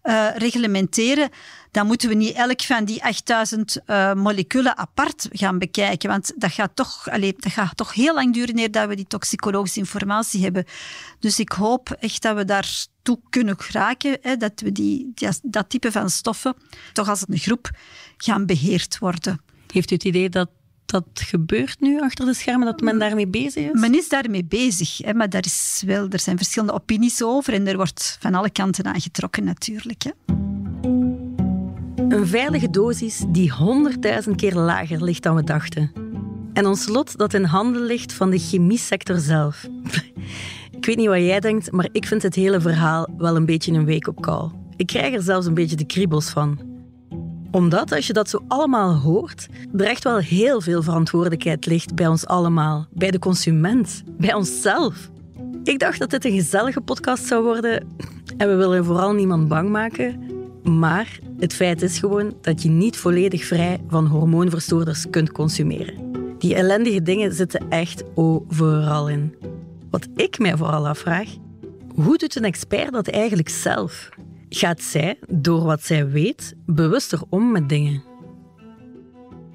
uh, 0.03 0.27
reglementeren, 0.35 1.29
dan 1.71 1.87
moeten 1.87 2.09
we 2.09 2.15
niet 2.15 2.33
elk 2.33 2.61
van 2.61 2.85
die 2.85 3.03
8000 3.03 3.77
uh, 3.85 4.09
eh, 4.09 4.17
moleculen 4.17 4.77
apart 4.77 5.27
gaan 5.31 5.57
bekijken. 5.57 6.09
Want 6.09 6.33
dat 6.35 6.51
gaat, 6.51 6.75
toch, 6.75 7.03
dat 7.03 7.51
gaat 7.51 7.77
toch 7.77 7.93
heel 7.93 8.13
lang 8.13 8.33
duren 8.33 8.57
eer 8.57 8.87
we 8.87 8.95
die 8.95 9.07
toxicologische 9.07 9.79
informatie 9.79 10.43
hebben. 10.43 10.65
Dus 11.19 11.39
ik 11.39 11.51
hoop 11.51 11.91
echt 11.99 12.21
dat 12.21 12.35
we 12.35 12.45
daar 12.45 12.85
toe 13.01 13.19
kunnen 13.29 13.59
geraken, 13.59 14.17
hè, 14.21 14.37
dat 14.37 14.61
we 14.61 14.71
die, 14.71 15.13
dat 15.41 15.69
type 15.69 15.91
van 15.91 16.09
stoffen 16.09 16.55
toch 16.93 17.09
als 17.09 17.23
een 17.27 17.37
groep 17.37 17.69
gaan 18.17 18.45
beheerd 18.45 18.97
worden. 18.99 19.41
Heeft 19.71 19.91
u 19.91 19.93
het 19.93 20.03
idee 20.03 20.29
dat 20.29 20.49
dat 20.85 21.05
gebeurt 21.13 21.79
nu 21.79 22.01
achter 22.01 22.25
de 22.25 22.33
schermen, 22.33 22.65
dat 22.65 22.81
men 22.81 22.99
daarmee 22.99 23.27
bezig 23.27 23.71
is? 23.71 23.79
Men 23.79 23.95
is 23.95 24.09
daarmee 24.09 24.45
bezig, 24.45 24.97
hè, 24.97 25.13
maar 25.13 25.29
daar 25.29 25.45
is 25.45 25.83
wel, 25.85 26.07
er 26.09 26.19
zijn 26.19 26.37
verschillende 26.37 26.73
opinies 26.73 27.23
over 27.23 27.53
en 27.53 27.67
er 27.67 27.75
wordt 27.75 28.17
van 28.19 28.33
alle 28.33 28.49
kanten 28.49 28.85
aan 28.85 29.01
getrokken 29.01 29.43
natuurlijk. 29.43 30.03
Hè. 30.03 30.11
Een 32.09 32.27
veilige 32.27 32.69
dosis 32.69 33.23
die 33.27 33.51
honderdduizend 33.51 34.35
keer 34.35 34.55
lager 34.55 35.03
ligt 35.03 35.23
dan 35.23 35.35
we 35.35 35.43
dachten. 35.43 35.91
En 36.53 36.65
ons 36.65 36.87
lot 36.87 37.17
dat 37.17 37.33
in 37.33 37.43
handen 37.43 37.85
ligt 37.85 38.13
van 38.13 38.29
de 38.29 38.39
chemiesector 38.39 39.17
zelf. 39.17 39.67
ik 40.77 40.85
weet 40.85 40.97
niet 40.97 41.07
wat 41.07 41.17
jij 41.17 41.39
denkt, 41.39 41.71
maar 41.71 41.89
ik 41.91 42.05
vind 42.05 42.23
het 42.23 42.35
hele 42.35 42.61
verhaal 42.61 43.07
wel 43.17 43.35
een 43.35 43.45
beetje 43.45 43.71
een 43.71 43.85
wake-up 43.85 44.19
call. 44.19 44.51
Ik 44.75 44.87
krijg 44.87 45.13
er 45.13 45.21
zelfs 45.21 45.45
een 45.45 45.53
beetje 45.53 45.75
de 45.75 45.85
kriebels 45.85 46.29
van 46.29 46.72
omdat, 47.53 47.91
als 47.91 48.07
je 48.07 48.13
dat 48.13 48.29
zo 48.29 48.43
allemaal 48.47 48.95
hoort, 48.95 49.47
er 49.77 49.85
echt 49.85 50.03
wel 50.03 50.17
heel 50.17 50.61
veel 50.61 50.83
verantwoordelijkheid 50.83 51.65
ligt 51.65 51.95
bij 51.95 52.07
ons 52.07 52.25
allemaal. 52.25 52.87
Bij 52.91 53.11
de 53.11 53.19
consument, 53.19 54.03
bij 54.17 54.33
onszelf. 54.33 55.09
Ik 55.63 55.79
dacht 55.79 55.99
dat 55.99 56.09
dit 56.09 56.25
een 56.25 56.35
gezellige 56.35 56.81
podcast 56.81 57.25
zou 57.25 57.43
worden. 57.43 57.87
En 58.37 58.47
we 58.47 58.55
willen 58.55 58.85
vooral 58.85 59.13
niemand 59.13 59.47
bang 59.47 59.69
maken, 59.69 60.19
maar 60.63 61.19
het 61.39 61.53
feit 61.53 61.81
is 61.81 61.99
gewoon 61.99 62.33
dat 62.41 62.61
je 62.61 62.69
niet 62.69 62.97
volledig 62.97 63.45
vrij 63.45 63.81
van 63.87 64.05
hormoonverstoorders 64.05 65.09
kunt 65.09 65.31
consumeren. 65.31 66.11
Die 66.37 66.55
ellendige 66.55 67.01
dingen 67.01 67.33
zitten 67.33 67.69
echt 67.69 68.03
overal 68.15 69.09
in. 69.09 69.35
Wat 69.89 70.07
ik 70.15 70.39
mij 70.39 70.57
vooral 70.57 70.87
afvraag, 70.87 71.29
hoe 71.95 72.17
doet 72.17 72.35
een 72.35 72.43
expert 72.43 72.91
dat 72.91 73.07
eigenlijk 73.07 73.49
zelf? 73.49 74.09
Gaat 74.55 74.81
zij, 74.81 75.19
door 75.27 75.63
wat 75.63 75.83
zij 75.83 76.09
weet, 76.09 76.53
bewuster 76.65 77.21
om 77.29 77.51
met 77.51 77.69
dingen? 77.69 78.03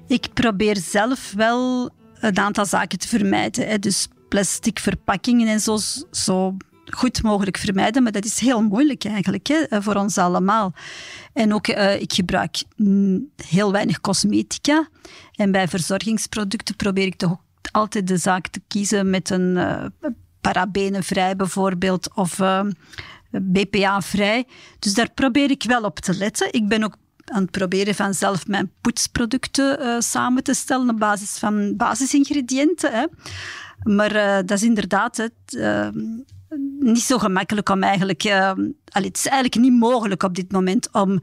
Ik 0.07 0.27
probeer 0.33 0.77
zelf 0.77 1.33
wel 1.35 1.89
een 2.19 2.37
aantal 2.37 2.65
zaken 2.65 2.99
te 2.99 3.07
vermijden. 3.07 3.81
Dus 3.81 4.07
plastic 4.29 4.79
verpakkingen 4.79 5.47
en 5.47 5.59
zo, 5.59 5.77
zo 6.11 6.57
goed 6.85 7.23
mogelijk 7.23 7.57
vermijden. 7.57 8.03
Maar 8.03 8.11
dat 8.11 8.25
is 8.25 8.39
heel 8.39 8.61
moeilijk 8.61 9.05
eigenlijk 9.05 9.47
hè, 9.47 9.81
voor 9.81 9.95
ons 9.95 10.17
allemaal. 10.17 10.73
En 11.33 11.53
ook, 11.53 11.67
uh, 11.67 12.01
ik 12.01 12.13
gebruik 12.13 12.63
heel 13.45 13.71
weinig 13.71 14.01
cosmetica. 14.01 14.87
En 15.35 15.51
bij 15.51 15.67
verzorgingsproducten 15.67 16.75
probeer 16.75 17.05
ik 17.05 17.15
toch 17.15 17.37
altijd 17.71 18.07
de 18.07 18.17
zaak 18.17 18.47
te 18.47 18.61
kiezen 18.67 19.09
met 19.09 19.29
een 19.29 19.55
uh, 19.55 19.85
parabenenvrij 20.41 21.35
bijvoorbeeld 21.35 22.15
of 22.15 22.39
eh, 22.39 22.61
BPA-vrij. 23.31 24.47
Dus 24.79 24.93
daar 24.93 25.11
probeer 25.13 25.51
ik 25.51 25.63
wel 25.63 25.83
op 25.83 25.99
te 25.99 26.15
letten. 26.15 26.53
Ik 26.53 26.67
ben 26.67 26.83
ook 26.83 26.95
aan 27.25 27.41
het 27.41 27.51
proberen 27.51 27.95
van 27.95 28.13
zelf 28.13 28.47
mijn 28.47 28.71
poetsproducten 28.81 29.81
uh, 29.81 29.95
samen 29.99 30.43
te 30.43 30.53
stellen 30.53 30.89
op 30.89 30.99
basis 30.99 31.37
van 31.37 31.75
basisingrediënten. 31.77 32.91
Hè. 32.91 33.05
Maar 33.83 34.15
uh, 34.15 34.35
dat 34.35 34.51
is 34.51 34.63
inderdaad 34.63 35.17
het, 35.17 35.31
uh, 35.49 35.87
niet 36.79 37.01
zo 37.01 37.17
gemakkelijk 37.17 37.69
om 37.69 37.83
eigenlijk... 37.83 38.23
Allee, 38.91 39.07
het 39.07 39.17
is 39.17 39.25
eigenlijk 39.25 39.61
niet 39.61 39.79
mogelijk 39.79 40.23
op 40.23 40.35
dit 40.35 40.51
moment 40.51 40.91
om 40.91 41.21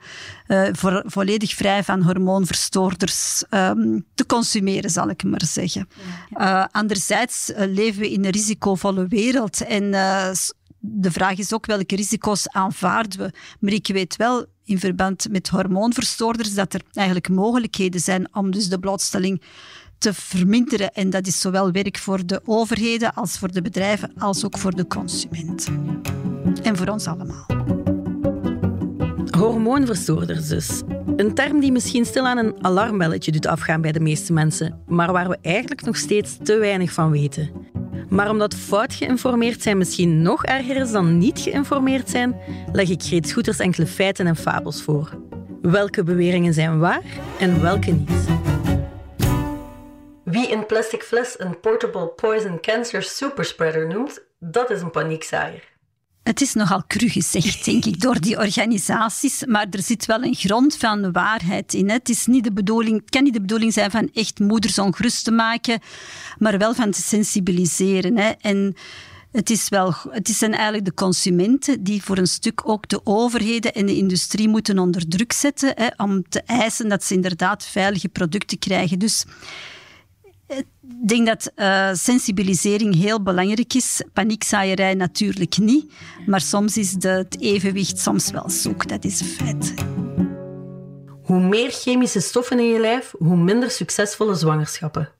voor, 0.73 1.03
volledig 1.07 1.55
vrij 1.55 1.85
van 1.85 2.03
hormoonverstoorders 2.03 3.45
um, 3.51 4.05
te 4.14 4.27
consumeren, 4.27 4.90
zal 4.90 5.09
ik 5.09 5.25
maar 5.25 5.45
zeggen. 5.45 5.88
Ja. 6.31 6.69
anderzijds 6.73 7.53
leven 7.57 8.01
we 8.01 8.12
in 8.12 8.25
een 8.25 8.31
risicovolle 8.31 9.07
wereld 9.07 9.64
en 9.64 9.95
de 10.88 11.11
vraag 11.11 11.38
is 11.38 11.53
ook 11.53 11.66
welke 11.66 11.96
risico's 11.96 12.49
aanvaarden 12.49 13.18
we. 13.18 13.33
Maar 13.61 13.72
ik 13.72 13.87
weet 13.87 14.16
wel 14.16 14.46
in 14.64 14.79
verband 14.79 15.27
met 15.31 15.49
hormoonverstoorders 15.49 16.55
dat 16.55 16.75
er 16.75 16.81
eigenlijk 16.92 17.29
mogelijkheden 17.29 18.01
zijn 18.01 18.35
om 18.35 18.51
dus 18.51 18.68
de 18.68 18.79
blootstelling 18.79 19.42
te 19.99 20.14
verminderen. 20.14 20.92
En 20.92 21.11
dat 21.11 21.27
is 21.27 21.40
zowel 21.40 21.72
werk 21.72 21.99
voor 21.99 22.27
de 22.27 22.40
overheden 22.44 23.14
als 23.14 23.38
voor 23.38 23.53
de 23.53 23.62
bedrijven, 23.62 24.12
als 24.18 24.44
ook 24.44 24.59
voor 24.59 24.75
de 24.75 24.87
consument. 24.87 25.68
En 26.62 26.77
voor 26.77 26.88
ons 26.88 27.07
allemaal. 27.07 27.46
Hormoonverstoorders 29.38 30.49
dus. 30.49 30.83
Een 31.16 31.35
term 31.35 31.61
die 31.61 31.72
misschien 31.72 32.05
stilaan 32.05 32.38
een 32.38 32.64
alarmbelletje 32.64 33.33
doet 33.33 33.46
afgaan 33.46 33.81
bij 33.81 33.92
de 33.92 34.01
meeste 34.01 34.33
mensen, 34.33 34.83
maar 34.87 35.12
waar 35.12 35.29
we 35.29 35.38
eigenlijk 35.42 35.83
nog 35.83 35.96
steeds 35.96 36.37
te 36.42 36.59
weinig 36.59 36.92
van 36.92 37.11
weten. 37.11 37.51
Maar 38.09 38.30
omdat 38.30 38.54
fout 38.54 38.94
geïnformeerd 38.94 39.62
zijn 39.62 39.78
misschien 39.78 40.22
nog 40.22 40.44
erger 40.44 40.76
is 40.76 40.90
dan 40.90 41.18
niet 41.18 41.38
geïnformeerd 41.38 42.11
zijn, 42.11 42.37
leg 42.72 42.88
ik 42.88 43.02
Greet 43.02 43.28
Scooters 43.28 43.59
enkele 43.59 43.87
feiten 43.87 44.26
en 44.26 44.37
fabels 44.37 44.82
voor. 44.82 45.11
Welke 45.62 46.02
beweringen 46.02 46.54
zijn 46.54 46.78
waar 46.78 47.02
en 47.38 47.62
welke 47.62 47.90
niet? 47.90 48.26
Wie 50.24 50.52
een 50.52 50.66
plastic 50.66 51.02
fles 51.02 51.35
een 51.38 51.61
portable 51.61 52.06
poison 52.06 52.61
cancer 52.61 53.02
superspreader 53.02 53.87
noemt, 53.87 54.22
dat 54.38 54.70
is 54.70 54.80
een 54.80 54.90
paniekzaaier. 54.90 55.76
Het 56.27 56.41
is 56.41 56.55
nogal 56.55 56.83
cru 56.87 57.09
gezegd, 57.09 57.65
denk 57.65 57.85
ik, 57.85 58.01
door 58.01 58.21
die 58.21 58.39
organisaties, 58.39 59.45
maar 59.45 59.67
er 59.71 59.83
zit 59.83 60.07
wel 60.07 60.23
een 60.23 60.35
grond 60.35 60.77
van 60.77 61.12
waarheid 61.12 61.75
in. 61.75 61.91
Het, 61.91 62.09
is 62.09 62.27
niet 62.27 62.45
de 62.45 62.53
bedoeling, 62.53 63.11
kan 63.11 63.23
niet 63.23 63.33
de 63.33 63.41
bedoeling 63.41 63.73
zijn 63.73 63.91
van 63.91 64.11
echt 64.15 64.39
moeders 64.39 64.79
ongerust 64.79 65.25
te 65.25 65.31
maken, 65.31 65.81
maar 66.39 66.59
wel 66.59 66.75
van 66.75 66.91
te 66.91 67.03
sensibiliseren. 67.03 68.17
Hè. 68.17 68.31
En 68.41 68.75
het, 69.33 69.51
is 69.51 69.69
wel, 69.69 69.95
het 70.11 70.29
zijn 70.29 70.53
eigenlijk 70.53 70.85
de 70.85 70.95
consumenten 70.95 71.83
die 71.83 72.03
voor 72.03 72.19
een 72.19 72.27
stuk 72.27 72.69
ook 72.69 72.89
de 72.89 73.01
overheden 73.05 73.75
en 73.75 73.87
de 73.87 73.97
industrie 73.97 74.49
moeten 74.49 74.79
onder 74.79 75.09
druk 75.09 75.33
zetten 75.33 75.73
hè, 75.75 75.87
om 75.97 76.29
te 76.29 76.43
eisen 76.43 76.89
dat 76.89 77.05
ze 77.05 77.15
inderdaad 77.15 77.67
veilige 77.67 78.09
producten 78.09 78.59
krijgen. 78.59 78.99
Dus 78.99 79.25
ik 80.46 80.66
denk 81.06 81.26
dat 81.26 81.52
uh, 81.56 81.90
sensibilisering 81.92 82.94
heel 82.94 83.22
belangrijk 83.22 83.74
is. 83.74 84.02
Paniekzaaierij 84.12 84.94
natuurlijk 84.94 85.59
niet. 85.59 85.92
Maar 86.26 86.40
soms 86.40 86.76
is 86.76 86.92
de, 86.92 87.09
het 87.09 87.40
evenwicht 87.40 87.98
soms 87.98 88.30
wel 88.30 88.50
zoek. 88.50 88.88
Dat 88.88 89.04
is 89.04 89.20
een 89.20 89.26
feit. 89.26 89.74
Hoe 91.22 91.40
meer 91.40 91.70
chemische 91.70 92.20
stoffen 92.20 92.59
in 92.59 92.68
je 92.68 92.80
lijf, 92.80 93.14
hoe 93.18 93.37
minder 93.37 93.70
succesvolle 93.70 94.35
zwangerschappen 94.35 95.15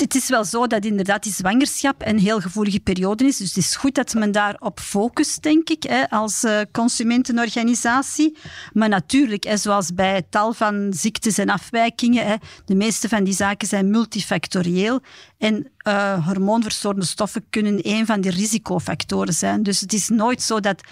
het 0.00 0.14
is 0.14 0.28
wel 0.28 0.44
zo 0.44 0.66
dat 0.66 0.84
inderdaad 0.84 1.22
die 1.22 1.32
zwangerschap 1.32 2.06
een 2.06 2.18
heel 2.18 2.40
gevoelige 2.40 2.80
periode 2.80 3.24
is. 3.24 3.36
Dus 3.36 3.48
het 3.48 3.56
is 3.56 3.76
goed 3.76 3.94
dat 3.94 4.14
men 4.14 4.32
daarop 4.32 4.80
focust, 4.80 5.42
denk 5.42 5.68
ik, 5.68 5.82
hè, 5.82 6.10
als 6.10 6.44
uh, 6.44 6.60
consumentenorganisatie. 6.72 8.36
Maar 8.72 8.88
natuurlijk, 8.88 9.52
zoals 9.54 9.94
bij 9.94 10.22
tal 10.30 10.52
van 10.52 10.92
ziektes 10.96 11.38
en 11.38 11.48
afwijkingen, 11.48 12.26
hè, 12.26 12.34
de 12.64 12.74
meeste 12.74 13.08
van 13.08 13.24
die 13.24 13.34
zaken 13.34 13.68
zijn 13.68 13.90
multifactorieel. 13.90 15.00
En 15.38 15.70
uh, 15.88 16.26
hormoonverstorende 16.26 17.06
stoffen 17.06 17.44
kunnen 17.50 17.78
een 17.82 18.06
van 18.06 18.20
die 18.20 18.30
risicofactoren 18.30 19.34
zijn. 19.34 19.62
Dus 19.62 19.80
het 19.80 19.92
is 19.92 20.08
nooit 20.08 20.42
zo 20.42 20.60
dat 20.60 20.82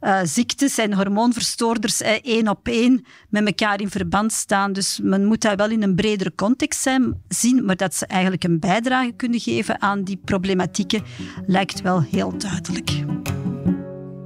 uh, 0.00 0.20
ziektes 0.22 0.78
en 0.78 0.94
hormoonverstoorders 0.94 2.02
uh, 2.02 2.08
één 2.22 2.48
op 2.48 2.68
één 2.68 3.04
met 3.28 3.46
elkaar 3.46 3.80
in 3.80 3.90
verband 3.90 4.32
staan. 4.32 4.72
Dus 4.72 5.00
men 5.02 5.24
moet 5.24 5.40
dat 5.40 5.56
wel 5.56 5.70
in 5.70 5.82
een 5.82 5.94
bredere 5.94 6.34
context 6.34 6.80
zijn, 6.80 7.22
zien, 7.28 7.64
maar 7.64 7.76
dat 7.76 7.94
ze 7.94 8.06
eigenlijk 8.06 8.44
een 8.44 8.58
bijdrage 8.58 9.12
kunnen 9.16 9.40
geven 9.40 9.82
aan 9.82 10.02
die 10.02 10.20
problematieken 10.24 11.02
lijkt 11.46 11.80
wel 11.80 12.02
heel 12.02 12.38
duidelijk. 12.38 12.90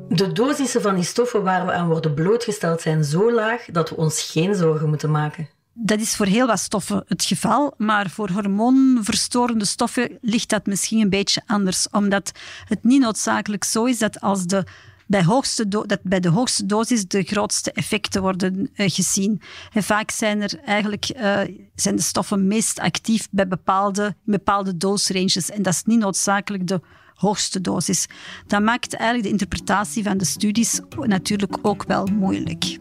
De 0.09 0.33
dosissen 0.33 0.83
van 0.83 0.95
die 0.95 1.05
stoffen 1.05 1.43
waar 1.43 1.67
we 1.67 1.73
aan 1.73 1.89
worden 1.89 2.15
blootgesteld 2.15 2.81
zijn 2.81 3.05
zo 3.05 3.33
laag 3.33 3.65
dat 3.65 3.89
we 3.89 3.97
ons 3.97 4.23
geen 4.23 4.55
zorgen 4.55 4.89
moeten 4.89 5.11
maken. 5.11 5.49
Dat 5.73 6.01
is 6.01 6.17
voor 6.17 6.27
heel 6.27 6.47
wat 6.47 6.59
stoffen 6.59 7.05
het 7.07 7.25
geval, 7.25 7.75
maar 7.77 8.11
voor 8.11 8.31
hormoonverstorende 8.31 9.65
stoffen 9.65 10.19
ligt 10.21 10.49
dat 10.49 10.67
misschien 10.67 11.01
een 11.01 11.11
beetje 11.11 11.43
anders, 11.47 11.89
omdat 11.91 12.33
het 12.65 12.85
niet 12.85 13.01
noodzakelijk 13.01 13.65
zo 13.65 13.85
is 13.85 13.99
dat 13.99 14.21
als 14.21 14.47
de 14.47 14.65
bij, 15.11 15.25
hoogste 15.25 15.69
dat 15.69 15.99
bij 16.03 16.21
de 16.21 16.29
hoogste 16.29 16.67
dosis 16.67 17.09
de 17.09 17.23
grootste 17.23 17.73
effecten 17.73 18.23
worden 18.23 18.71
uh, 18.75 18.89
gezien. 18.91 19.41
En 19.73 19.83
vaak 19.83 20.11
zijn 20.11 20.43
er 20.43 20.61
eigenlijk 20.65 21.13
uh, 21.17 21.41
zijn 21.75 21.97
de 21.97 22.03
stoffen 22.03 22.47
meest 22.47 22.79
actief 22.79 23.29
bij 23.31 23.49
bepaalde, 23.49 24.15
bepaalde 24.25 24.77
dosranges. 24.77 25.51
En 25.51 25.63
dat 25.63 25.73
is 25.73 25.83
niet 25.85 25.99
noodzakelijk 25.99 26.67
de 26.67 26.81
hoogste 27.15 27.61
dosis. 27.61 28.07
Dat 28.47 28.63
maakt 28.63 28.95
eigenlijk 28.95 29.25
de 29.25 29.33
interpretatie 29.33 30.03
van 30.03 30.19
de 30.19 30.25
studies 30.25 30.81
natuurlijk 30.97 31.59
ook 31.63 31.85
wel 31.87 32.07
moeilijk. 32.07 32.77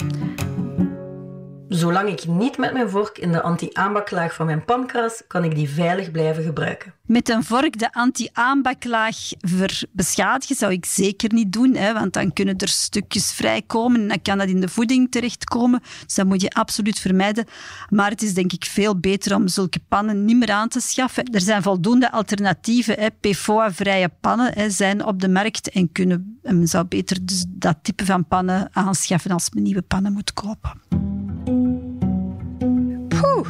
Zolang 1.69 2.09
ik 2.09 2.27
niet 2.27 2.57
met 2.57 2.73
mijn 2.73 2.89
vork 2.89 3.17
in 3.17 3.31
de 3.31 3.41
anti-aanbaklaag 3.41 4.33
van 4.33 4.45
mijn 4.45 4.65
pan 4.65 4.87
kras, 4.87 5.21
kan 5.27 5.43
ik 5.43 5.55
die 5.55 5.69
veilig 5.69 6.11
blijven 6.11 6.43
gebruiken. 6.43 6.93
Met 7.05 7.29
een 7.29 7.43
vork 7.43 7.79
de 7.79 7.93
anti-aanbaklaag 7.93 9.17
beschadigen 9.91 10.55
zou 10.55 10.71
ik 10.71 10.85
zeker 10.85 11.33
niet 11.33 11.53
doen, 11.53 11.75
hè, 11.75 11.93
want 11.93 12.13
dan 12.13 12.33
kunnen 12.33 12.57
er 12.57 12.67
stukjes 12.67 13.31
vrijkomen 13.31 14.01
en 14.01 14.07
dan 14.07 14.21
kan 14.21 14.37
dat 14.37 14.47
in 14.47 14.61
de 14.61 14.69
voeding 14.69 15.11
terechtkomen. 15.11 15.81
Dus 16.05 16.15
dat 16.15 16.25
moet 16.25 16.41
je 16.41 16.49
absoluut 16.49 16.99
vermijden. 16.99 17.45
Maar 17.89 18.09
het 18.09 18.21
is 18.21 18.33
denk 18.33 18.53
ik 18.53 18.65
veel 18.65 18.99
beter 18.99 19.35
om 19.35 19.47
zulke 19.47 19.79
pannen 19.87 20.25
niet 20.25 20.37
meer 20.37 20.51
aan 20.51 20.69
te 20.69 20.79
schaffen. 20.79 21.25
Er 21.25 21.41
zijn 21.41 21.61
voldoende 21.61 22.11
alternatieven. 22.11 23.13
PFOA-vrije 23.19 24.11
pannen 24.21 24.51
hè, 24.53 24.69
zijn 24.69 25.05
op 25.05 25.21
de 25.21 25.29
markt 25.29 25.69
en 25.69 25.91
kunnen, 25.91 26.39
men 26.41 26.67
zou 26.67 26.85
beter 26.85 27.25
dus 27.25 27.45
dat 27.47 27.77
type 27.81 28.05
van 28.05 28.27
pannen 28.27 28.69
aanschaffen 28.71 29.31
als 29.31 29.49
men 29.49 29.63
nieuwe 29.63 29.81
pannen 29.81 30.13
moet 30.13 30.33
kopen. 30.33 31.18
Poeh, 33.21 33.47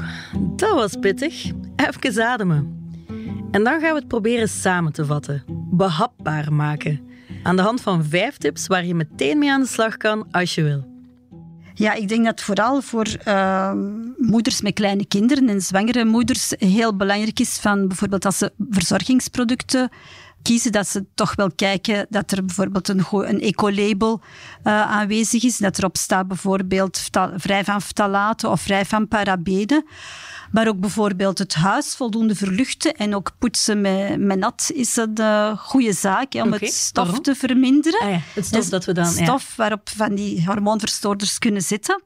dat 0.55 0.73
was 0.73 0.95
pittig. 0.99 1.51
Even 1.75 2.25
ademen. 2.25 2.77
En 3.51 3.63
dan 3.63 3.79
gaan 3.79 3.93
we 3.93 3.99
het 3.99 4.07
proberen 4.07 4.49
samen 4.49 4.91
te 4.91 5.05
vatten. 5.05 5.43
Behapbaar 5.71 6.53
maken. 6.53 7.01
Aan 7.43 7.55
de 7.55 7.61
hand 7.61 7.81
van 7.81 8.05
vijf 8.05 8.37
tips 8.37 8.67
waar 8.67 8.85
je 8.85 8.95
meteen 8.95 9.39
mee 9.39 9.51
aan 9.51 9.61
de 9.61 9.67
slag 9.67 9.97
kan 9.97 10.27
als 10.31 10.55
je 10.55 10.63
wil. 10.63 10.87
Ja, 11.73 11.93
ik 11.93 12.07
denk 12.07 12.25
dat 12.25 12.41
vooral 12.41 12.81
voor 12.81 13.07
uh, 13.27 13.73
moeders 14.17 14.61
met 14.61 14.73
kleine 14.73 15.05
kinderen 15.05 15.49
en 15.49 15.61
zwangere 15.61 16.05
moeders 16.05 16.53
heel 16.57 16.95
belangrijk 16.95 17.39
is 17.39 17.57
van 17.57 17.87
bijvoorbeeld 17.87 18.25
als 18.25 18.37
ze 18.37 18.51
verzorgingsproducten 18.69 19.89
kiezen, 20.41 20.71
dat 20.71 20.87
ze 20.87 21.05
toch 21.15 21.35
wel 21.35 21.51
kijken 21.55 22.05
dat 22.09 22.31
er 22.31 22.45
bijvoorbeeld 22.45 22.87
een, 22.87 23.05
een 23.11 23.41
ecolabel 23.41 24.21
uh, 24.63 24.81
aanwezig 24.81 25.43
is. 25.43 25.57
Dat 25.57 25.77
erop 25.77 25.97
staat 25.97 26.27
bijvoorbeeld 26.27 27.09
vrij 27.35 27.63
van 27.63 27.81
ftalaten 27.81 28.49
of 28.49 28.61
vrij 28.61 28.85
van 28.85 29.07
parabenen. 29.07 29.85
Maar 30.51 30.67
ook 30.67 30.79
bijvoorbeeld 30.79 31.37
het 31.37 31.55
huis 31.55 31.95
voldoende 31.95 32.35
verluchten 32.35 32.93
en 32.93 33.15
ook 33.15 33.31
poetsen 33.39 33.81
met, 33.81 34.19
met 34.19 34.39
nat 34.39 34.71
is 34.73 34.95
een 34.95 35.17
uh, 35.19 35.57
goede 35.57 35.93
zaak 35.93 36.33
om 36.33 36.51
het 36.51 36.73
stof 36.73 37.19
te 37.19 37.35
verminderen. 37.35 37.99
Ah 37.99 38.09
ja, 38.09 38.19
het 38.33 38.45
stof 38.45 38.65
dat 38.65 38.85
we 38.85 38.93
dan... 38.93 39.05
stof 39.05 39.55
waarop 39.55 39.89
van 39.89 40.15
die 40.15 40.45
hormoonverstoorders 40.45 41.37
kunnen 41.37 41.61
zitten. 41.61 42.01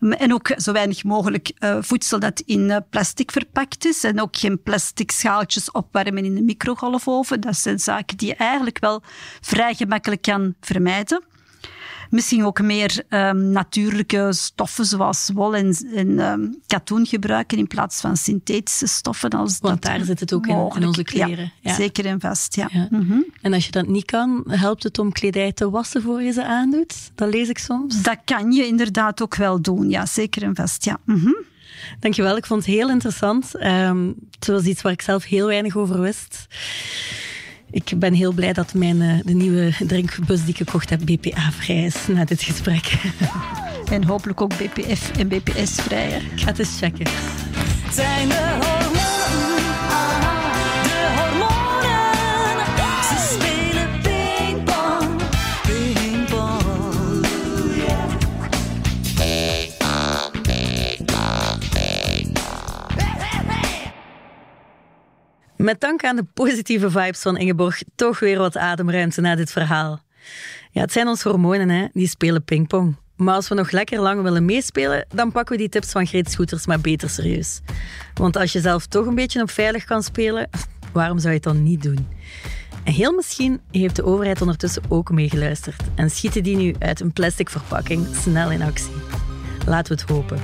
En 0.00 0.32
ook 0.32 0.50
zo 0.56 0.72
weinig 0.72 1.04
mogelijk 1.04 1.52
uh, 1.58 1.76
voedsel 1.80 2.18
dat 2.18 2.40
in 2.40 2.60
uh, 2.60 2.76
plastic 2.90 3.30
verpakt 3.30 3.84
is. 3.84 4.04
En 4.04 4.20
ook 4.20 4.36
geen 4.36 4.62
plastic 4.62 5.10
schaaltjes 5.10 5.70
opwarmen 5.70 6.24
in 6.24 6.34
de 6.34 6.42
microgolfoven. 6.42 7.40
Dat 7.40 7.56
zijn 7.56 7.78
zaken 7.78 8.16
die 8.16 8.28
je 8.28 8.34
eigenlijk 8.34 8.78
wel 8.78 9.02
vrij 9.40 9.74
gemakkelijk 9.74 10.22
kan 10.22 10.54
vermijden. 10.60 11.22
Misschien 12.10 12.44
ook 12.44 12.60
meer 12.60 13.04
um, 13.08 13.50
natuurlijke 13.50 14.28
stoffen 14.32 14.84
zoals 14.84 15.30
wol 15.34 15.56
en, 15.56 15.76
en 15.94 16.18
um, 16.18 16.60
katoen 16.66 17.06
gebruiken 17.06 17.58
in 17.58 17.66
plaats 17.66 18.00
van 18.00 18.16
synthetische 18.16 18.86
stoffen. 18.86 19.30
Als 19.30 19.58
Want 19.60 19.82
daar 19.82 20.04
zit 20.04 20.20
het 20.20 20.32
ook 20.32 20.46
in, 20.46 20.70
in, 20.76 20.86
onze 20.86 21.02
kleren. 21.02 21.52
Ja, 21.60 21.74
Zeker 21.74 22.06
en 22.06 22.20
vast, 22.20 22.54
ja. 22.54 22.68
ja. 22.72 22.86
Mm 22.90 23.08
-hmm. 23.08 23.24
En 23.40 23.52
als 23.52 23.64
je 23.64 23.70
dat 23.70 23.86
niet 23.86 24.04
kan, 24.04 24.44
helpt 24.48 24.82
het 24.82 24.98
om 24.98 25.12
kledij 25.12 25.52
te 25.52 25.70
wassen 25.70 26.02
voor 26.02 26.22
je 26.22 26.32
ze 26.32 26.44
aandoet? 26.44 26.94
Dat 27.14 27.32
lees 27.34 27.48
ik 27.48 27.58
soms. 27.58 28.02
Dat 28.02 28.18
kan 28.24 28.52
je 28.52 28.66
inderdaad 28.66 29.22
ook 29.22 29.34
wel 29.34 29.60
doen, 29.60 29.90
ja. 29.90 30.06
Zeker 30.06 30.42
en 30.42 30.54
vast, 30.54 30.84
ja. 30.84 30.98
Mm 31.04 31.18
-hmm. 31.18 31.44
Dankjewel, 32.00 32.36
ik 32.36 32.46
vond 32.46 32.66
het 32.66 32.74
heel 32.74 32.90
interessant. 32.90 33.64
Um, 33.64 34.14
het 34.30 34.46
was 34.46 34.64
iets 34.64 34.82
waar 34.82 34.92
ik 34.92 35.02
zelf 35.02 35.24
heel 35.24 35.46
weinig 35.46 35.76
over 35.76 36.00
wist. 36.00 36.46
Ik 37.74 37.92
ben 37.96 38.12
heel 38.12 38.32
blij 38.32 38.52
dat 38.52 38.74
mijn, 38.74 39.00
uh, 39.00 39.12
de 39.24 39.34
nieuwe 39.34 39.72
drinkbus 39.86 40.40
die 40.40 40.48
ik 40.48 40.56
gekocht 40.56 40.90
heb 40.90 41.00
BPA-vrij 41.04 41.84
is 41.84 41.96
na 42.06 42.24
dit 42.24 42.42
gesprek. 42.42 42.92
En 43.90 44.04
hopelijk 44.04 44.40
ook 44.40 44.56
BPF 44.56 45.10
en 45.18 45.28
BPS-vrij. 45.28 46.08
Ik 46.34 46.40
ga 46.40 46.46
het 46.46 46.58
eens 46.58 46.78
checken. 46.78 47.06
Zijn 47.90 48.28
de 48.28 48.73
Met 65.64 65.80
dank 65.80 66.04
aan 66.04 66.16
de 66.16 66.26
positieve 66.34 66.90
vibes 66.90 67.20
van 67.20 67.36
Ingeborg, 67.36 67.82
toch 67.94 68.18
weer 68.18 68.38
wat 68.38 68.56
ademruimte 68.56 69.20
na 69.20 69.34
dit 69.34 69.50
verhaal. 69.50 70.02
Ja, 70.70 70.80
het 70.80 70.92
zijn 70.92 71.06
onze 71.06 71.28
hormonen, 71.28 71.68
hè? 71.68 71.86
die 71.92 72.08
spelen 72.08 72.44
pingpong. 72.44 72.96
Maar 73.16 73.34
als 73.34 73.48
we 73.48 73.54
nog 73.54 73.70
lekker 73.70 74.00
lang 74.00 74.22
willen 74.22 74.44
meespelen, 74.44 75.06
dan 75.14 75.32
pakken 75.32 75.54
we 75.54 75.60
die 75.60 75.70
tips 75.70 75.90
van 75.90 76.06
Greet 76.06 76.30
Scooters 76.30 76.66
maar 76.66 76.80
beter 76.80 77.10
serieus. 77.10 77.60
Want 78.14 78.36
als 78.36 78.52
je 78.52 78.60
zelf 78.60 78.86
toch 78.86 79.06
een 79.06 79.14
beetje 79.14 79.42
op 79.42 79.50
veilig 79.50 79.84
kan 79.84 80.02
spelen, 80.02 80.50
waarom 80.92 81.18
zou 81.18 81.28
je 81.28 81.34
het 81.34 81.48
dan 81.48 81.62
niet 81.62 81.82
doen? 81.82 82.08
En 82.84 82.92
heel 82.92 83.12
misschien 83.12 83.60
heeft 83.70 83.96
de 83.96 84.04
overheid 84.04 84.40
ondertussen 84.40 84.82
ook 84.88 85.10
meegeluisterd 85.10 85.82
en 85.94 86.10
schieten 86.10 86.42
die 86.42 86.56
nu 86.56 86.74
uit 86.78 87.00
een 87.00 87.12
plastic 87.12 87.50
verpakking 87.50 88.06
snel 88.14 88.50
in 88.50 88.62
actie. 88.62 88.92
Laten 89.66 89.96
we 89.96 90.02
het 90.02 90.10
hopen. 90.10 90.38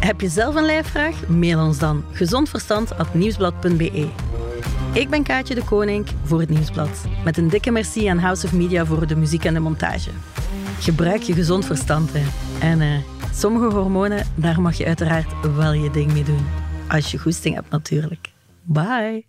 Heb 0.00 0.20
je 0.20 0.28
zelf 0.28 0.54
een 0.54 0.64
lijfvraag? 0.64 1.28
Mail 1.28 1.64
ons 1.64 1.78
dan 1.78 2.04
gezondverstand.nieuwsblad.be. 2.12 4.29
Ik 4.92 5.10
ben 5.10 5.22
Kaatje 5.22 5.54
de 5.54 5.64
Koning 5.64 6.06
voor 6.24 6.40
het 6.40 6.48
Nieuwsblad. 6.48 7.04
Met 7.24 7.36
een 7.36 7.48
dikke 7.48 7.70
merci 7.70 8.06
aan 8.06 8.18
House 8.18 8.46
of 8.46 8.52
Media 8.52 8.84
voor 8.84 9.06
de 9.06 9.16
muziek 9.16 9.44
en 9.44 9.54
de 9.54 9.60
montage. 9.60 10.10
Gebruik 10.78 11.22
je 11.22 11.32
gezond 11.32 11.64
verstand, 11.64 12.10
hè. 12.12 12.22
En 12.60 12.80
eh, 12.80 12.88
sommige 13.32 13.76
hormonen, 13.76 14.26
daar 14.34 14.60
mag 14.60 14.76
je 14.76 14.86
uiteraard 14.86 15.54
wel 15.56 15.72
je 15.72 15.90
ding 15.90 16.12
mee 16.12 16.24
doen. 16.24 16.46
Als 16.88 17.10
je 17.10 17.18
goesting 17.18 17.54
hebt 17.54 17.70
natuurlijk. 17.70 18.32
Bye! 18.62 19.24